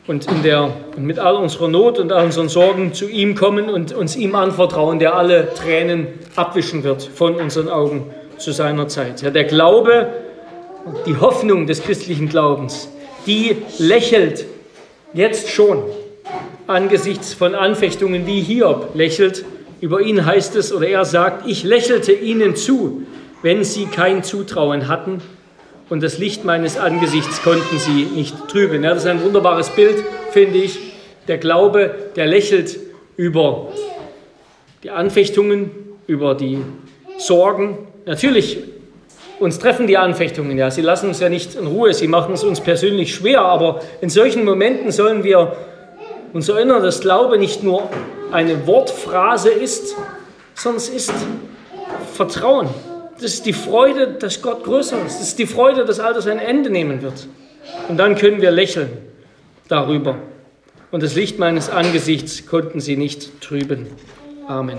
Und, 0.06 0.26
in 0.30 0.42
der, 0.42 0.72
mit 0.96 1.18
all 1.18 1.36
unserer 1.36 1.68
Not 1.68 1.98
und 1.98 2.10
all 2.10 2.24
unseren 2.24 2.48
Sorgen 2.48 2.94
zu 2.94 3.08
ihm 3.08 3.34
kommen 3.36 3.70
und 3.70 3.92
uns 3.92 4.16
ihm 4.16 4.34
anvertrauen, 4.34 4.98
der 4.98 5.14
alle 5.14 5.54
Tränen 5.54 6.08
abwischen 6.34 6.82
wird 6.82 7.02
von 7.02 7.36
unseren 7.36 7.68
Augen 7.68 8.06
zu 8.38 8.52
seiner 8.52 8.88
Zeit. 8.88 9.22
Ja, 9.22 9.30
der 9.30 9.44
Glaube, 9.44 10.08
die 11.06 11.16
Hoffnung 11.16 11.66
des 11.66 11.82
christlichen 11.82 12.28
Glaubens, 12.28 12.88
die 13.26 13.56
lächelt 13.78 14.46
jetzt 15.12 15.48
schon 15.48 15.82
angesichts 16.66 17.34
von 17.34 17.54
Anfechtungen 17.54 18.26
wie 18.26 18.40
Hiob 18.40 18.94
lächelt 18.94 19.44
über 19.80 20.02
ihn 20.02 20.26
heißt 20.26 20.56
es, 20.56 20.72
oder 20.72 20.88
er 20.88 21.04
sagt, 21.04 21.46
ich 21.48 21.64
lächelte 21.64 22.12
ihnen 22.12 22.54
zu, 22.54 23.06
wenn 23.42 23.64
sie 23.64 23.86
kein 23.86 24.22
Zutrauen 24.22 24.88
hatten 24.88 25.22
und 25.88 26.02
das 26.02 26.18
Licht 26.18 26.44
meines 26.44 26.76
Angesichts 26.78 27.42
konnten 27.42 27.78
sie 27.78 28.04
nicht 28.04 28.48
trüben. 28.48 28.84
Ja, 28.84 28.90
das 28.90 29.04
ist 29.04 29.08
ein 29.08 29.22
wunderbares 29.22 29.70
Bild, 29.70 29.96
finde 30.32 30.58
ich. 30.58 30.78
Der 31.28 31.38
Glaube, 31.38 31.94
der 32.16 32.26
lächelt 32.26 32.78
über 33.16 33.72
die 34.82 34.90
Anfechtungen, 34.90 35.70
über 36.06 36.34
die 36.34 36.58
Sorgen. 37.18 37.78
Natürlich, 38.04 38.58
uns 39.40 39.58
treffen 39.58 39.86
die 39.86 39.96
Anfechtungen, 39.96 40.56
ja. 40.56 40.70
Sie 40.70 40.82
lassen 40.82 41.08
uns 41.08 41.18
ja 41.18 41.28
nicht 41.28 41.54
in 41.54 41.66
Ruhe, 41.66 41.92
sie 41.94 42.06
machen 42.06 42.34
es 42.34 42.44
uns 42.44 42.60
persönlich 42.60 43.14
schwer, 43.14 43.40
aber 43.40 43.80
in 44.00 44.10
solchen 44.10 44.44
Momenten 44.44 44.92
sollen 44.92 45.24
wir 45.24 45.56
uns 46.32 46.48
erinnern, 46.48 46.82
dass 46.82 47.00
Glaube 47.00 47.38
nicht 47.38 47.62
nur 47.62 47.88
eine 48.30 48.66
Wortphrase 48.66 49.50
ist, 49.50 49.96
sondern 50.54 50.76
es 50.76 50.88
ist 50.88 51.12
Vertrauen. 52.14 52.68
Das 53.14 53.34
ist 53.34 53.46
die 53.46 53.52
Freude, 53.52 54.08
dass 54.08 54.40
Gott 54.40 54.62
größer 54.62 54.96
ist. 55.04 55.18
Das 55.18 55.28
ist 55.28 55.38
die 55.38 55.46
Freude, 55.46 55.84
dass 55.84 56.00
all 56.00 56.14
das 56.14 56.26
ein 56.26 56.38
Ende 56.38 56.70
nehmen 56.70 57.02
wird. 57.02 57.26
Und 57.88 57.96
dann 57.98 58.16
können 58.16 58.40
wir 58.40 58.50
lächeln 58.50 58.90
darüber. 59.68 60.16
Und 60.90 61.02
das 61.02 61.14
Licht 61.14 61.38
meines 61.38 61.70
Angesichts 61.70 62.46
konnten 62.46 62.80
sie 62.80 62.96
nicht 62.96 63.40
trüben. 63.40 63.86
Amen. 64.46 64.78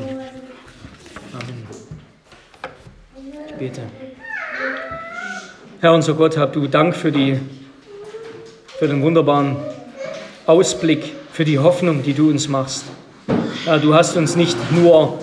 Amen. 1.34 1.68
Ich 3.48 3.54
bete. 3.56 3.82
Herr 5.82 5.96
unser 5.96 6.14
Gott, 6.14 6.38
hab 6.38 6.54
du 6.54 6.68
Dank 6.68 6.96
für, 6.96 7.12
die, 7.12 7.40
für 8.78 8.88
den 8.88 9.02
wunderbaren 9.02 9.56
Ausblick, 10.46 11.12
für 11.32 11.44
die 11.44 11.58
Hoffnung, 11.58 12.04
die 12.04 12.14
du 12.14 12.30
uns 12.30 12.48
machst. 12.48 12.86
Du 13.82 13.96
hast 13.96 14.16
uns 14.16 14.36
nicht 14.36 14.56
nur, 14.74 15.18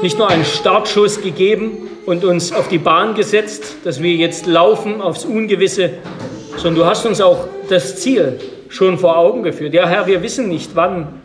nicht 0.00 0.16
nur 0.16 0.30
einen 0.30 0.46
Startschuss 0.46 1.20
gegeben 1.20 1.86
und 2.06 2.24
uns 2.24 2.50
auf 2.50 2.68
die 2.68 2.78
Bahn 2.78 3.14
gesetzt, 3.14 3.76
dass 3.84 4.02
wir 4.02 4.14
jetzt 4.14 4.46
laufen 4.46 5.02
aufs 5.02 5.26
Ungewisse, 5.26 5.90
sondern 6.56 6.76
du 6.76 6.86
hast 6.86 7.04
uns 7.04 7.20
auch 7.20 7.46
das 7.68 7.96
Ziel 7.96 8.40
schon 8.70 8.96
vor 8.96 9.18
Augen 9.18 9.42
geführt. 9.42 9.74
Ja, 9.74 9.86
Herr, 9.86 10.06
wir 10.06 10.22
wissen 10.22 10.48
nicht, 10.48 10.76
wann, 10.76 11.20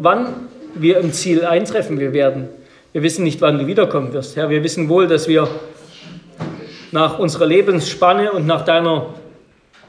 wann 0.00 0.48
wir 0.74 0.98
im 0.98 1.12
Ziel 1.12 1.44
eintreffen 1.44 2.00
wir 2.00 2.12
werden. 2.12 2.48
Wir 2.92 3.04
wissen 3.04 3.22
nicht, 3.22 3.40
wann 3.40 3.60
du 3.60 3.68
wiederkommen 3.68 4.12
wirst. 4.12 4.34
Herr, 4.34 4.50
wir 4.50 4.64
wissen 4.64 4.88
wohl, 4.88 5.06
dass 5.06 5.28
wir 5.28 5.48
nach 6.92 7.18
unserer 7.18 7.46
Lebensspanne 7.46 8.32
und 8.32 8.46
nach, 8.46 8.64
deiner, 8.64 9.06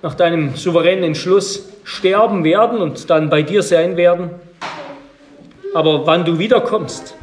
nach 0.02 0.16
deinem 0.16 0.56
souveränen 0.56 1.04
Entschluss 1.04 1.70
sterben 1.84 2.44
werden 2.44 2.80
und 2.80 3.10
dann 3.10 3.30
bei 3.30 3.42
dir 3.42 3.64
sein 3.64 3.98
werden. 3.98 4.32
Aber 5.74 6.06
wann 6.06 6.26
du 6.26 6.38
wiederkommst, 6.38 7.16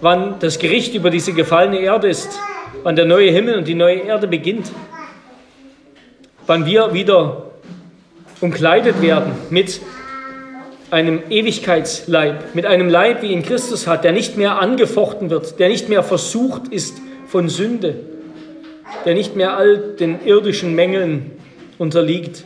wann 0.00 0.38
das 0.40 0.58
Gericht 0.58 0.94
über 0.94 1.10
diese 1.10 1.32
gefallene 1.32 1.78
Erde 1.78 2.08
ist, 2.08 2.38
wann 2.82 2.96
der 2.96 3.06
neue 3.06 3.30
Himmel 3.30 3.56
und 3.58 3.66
die 3.66 3.74
neue 3.74 3.96
Erde 3.96 4.28
beginnt, 4.28 4.70
wann 6.46 6.66
wir 6.66 6.92
wieder 6.92 7.44
umkleidet 8.40 9.00
werden 9.00 9.32
mit 9.50 9.80
einem 10.90 11.22
Ewigkeitsleib, 11.30 12.54
mit 12.54 12.64
einem 12.64 12.88
Leib, 12.88 13.22
wie 13.22 13.32
ihn 13.32 13.42
Christus 13.42 13.86
hat, 13.86 14.04
der 14.04 14.12
nicht 14.12 14.36
mehr 14.36 14.60
angefochten 14.60 15.30
wird, 15.30 15.58
der 15.58 15.68
nicht 15.68 15.88
mehr 15.88 16.02
versucht 16.02 16.68
ist 16.68 16.98
von 17.26 17.48
Sünde, 17.48 17.96
der 19.04 19.14
nicht 19.14 19.36
mehr 19.36 19.56
all 19.56 19.78
den 19.78 20.24
irdischen 20.24 20.74
Mängeln 20.74 21.32
unterliegt. 21.78 22.44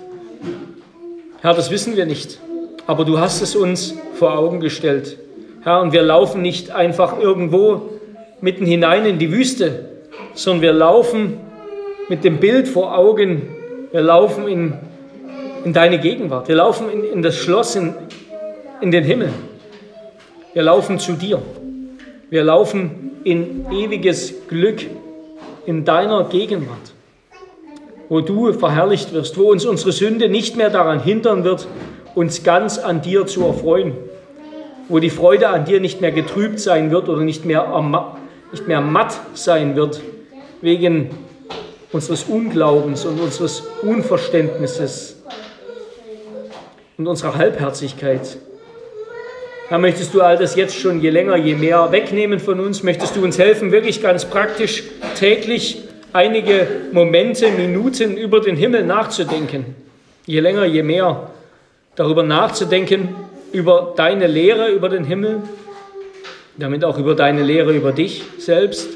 Herr, 1.40 1.54
das 1.54 1.70
wissen 1.70 1.96
wir 1.96 2.06
nicht, 2.06 2.38
aber 2.86 3.04
du 3.04 3.18
hast 3.18 3.40
es 3.40 3.56
uns 3.56 3.94
vor 4.14 4.36
Augen 4.36 4.60
gestellt. 4.60 5.18
Herr, 5.62 5.80
und 5.80 5.92
wir 5.92 6.02
laufen 6.02 6.42
nicht 6.42 6.70
einfach 6.70 7.18
irgendwo 7.18 7.90
mitten 8.40 8.66
hinein 8.66 9.06
in 9.06 9.18
die 9.18 9.32
Wüste, 9.32 9.90
sondern 10.34 10.62
wir 10.62 10.72
laufen 10.72 11.38
mit 12.08 12.24
dem 12.24 12.38
Bild 12.38 12.68
vor 12.68 12.96
Augen, 12.96 13.48
wir 13.92 14.00
laufen 14.00 14.48
in, 14.48 14.74
in 15.64 15.72
deine 15.72 15.98
Gegenwart, 15.98 16.48
wir 16.48 16.56
laufen 16.56 16.90
in, 16.90 17.04
in 17.04 17.22
das 17.22 17.36
Schloss, 17.36 17.76
in, 17.76 17.94
in 18.80 18.90
den 18.90 19.04
Himmel. 19.04 19.30
Wir 20.52 20.62
laufen 20.64 20.98
zu 20.98 21.12
dir. 21.12 21.40
Wir 22.28 22.42
laufen 22.42 23.12
in 23.24 23.66
ewiges 23.70 24.48
Glück 24.48 24.80
in 25.66 25.84
deiner 25.84 26.24
Gegenwart, 26.24 26.92
wo 28.08 28.20
du 28.20 28.52
verherrlicht 28.52 29.12
wirst, 29.12 29.38
wo 29.38 29.50
uns 29.50 29.64
unsere 29.64 29.92
Sünde 29.92 30.28
nicht 30.28 30.56
mehr 30.56 30.70
daran 30.70 31.00
hindern 31.00 31.44
wird, 31.44 31.68
uns 32.14 32.42
ganz 32.42 32.78
an 32.78 33.02
dir 33.02 33.26
zu 33.26 33.44
erfreuen, 33.44 33.94
wo 34.88 34.98
die 34.98 35.10
Freude 35.10 35.48
an 35.48 35.64
dir 35.64 35.80
nicht 35.80 36.00
mehr 36.00 36.12
getrübt 36.12 36.60
sein 36.60 36.90
wird 36.90 37.08
oder 37.08 37.22
nicht 37.22 37.44
mehr, 37.44 38.10
nicht 38.50 38.66
mehr 38.66 38.80
matt 38.80 39.18
sein 39.34 39.76
wird 39.76 40.00
wegen 40.60 41.10
unseres 41.92 42.24
Unglaubens 42.24 43.04
und 43.04 43.20
unseres 43.20 43.62
Unverständnisses 43.82 45.22
und 46.98 47.06
unserer 47.06 47.36
Halbherzigkeit. 47.36 48.38
Herr, 49.70 49.78
möchtest 49.78 50.12
du 50.14 50.20
all 50.20 50.36
das 50.36 50.56
jetzt 50.56 50.76
schon 50.76 51.00
je 51.00 51.10
länger, 51.10 51.36
je 51.36 51.54
mehr 51.54 51.92
wegnehmen 51.92 52.40
von 52.40 52.58
uns? 52.58 52.82
Möchtest 52.82 53.14
du 53.14 53.22
uns 53.22 53.38
helfen, 53.38 53.70
wirklich 53.70 54.02
ganz 54.02 54.24
praktisch 54.24 54.82
täglich 55.14 55.84
einige 56.12 56.66
Momente, 56.90 57.52
Minuten 57.52 58.16
über 58.16 58.40
den 58.40 58.56
Himmel 58.56 58.84
nachzudenken? 58.84 59.76
Je 60.26 60.40
länger, 60.40 60.64
je 60.64 60.82
mehr 60.82 61.30
darüber 61.94 62.24
nachzudenken, 62.24 63.10
über 63.52 63.94
deine 63.96 64.26
Lehre 64.26 64.70
über 64.70 64.88
den 64.88 65.04
Himmel, 65.04 65.40
damit 66.56 66.84
auch 66.84 66.98
über 66.98 67.14
deine 67.14 67.44
Lehre 67.44 67.72
über 67.72 67.92
dich 67.92 68.24
selbst 68.38 68.88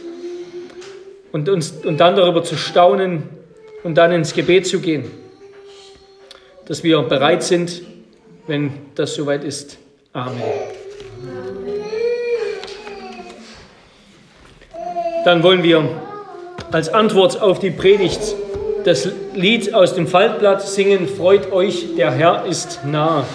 und, 1.30 1.48
uns, 1.48 1.70
und 1.84 1.98
dann 1.98 2.16
darüber 2.16 2.42
zu 2.42 2.56
staunen 2.56 3.22
und 3.84 3.96
dann 3.96 4.10
ins 4.10 4.34
Gebet 4.34 4.66
zu 4.66 4.80
gehen, 4.80 5.04
dass 6.66 6.82
wir 6.82 7.00
bereit 7.02 7.44
sind, 7.44 7.82
wenn 8.48 8.72
das 8.96 9.14
soweit 9.14 9.44
ist. 9.44 9.78
Amen. 10.14 10.40
Dann 15.24 15.42
wollen 15.42 15.64
wir 15.64 15.88
als 16.70 16.88
Antwort 16.88 17.42
auf 17.42 17.58
die 17.58 17.72
Predigt 17.72 18.20
das 18.84 19.08
Lied 19.34 19.74
aus 19.74 19.94
dem 19.96 20.06
Faltblatt 20.06 20.62
singen, 20.62 21.08
Freut 21.08 21.50
euch, 21.50 21.96
der 21.96 22.12
Herr 22.12 22.44
ist 22.46 22.84
nah. 22.84 23.26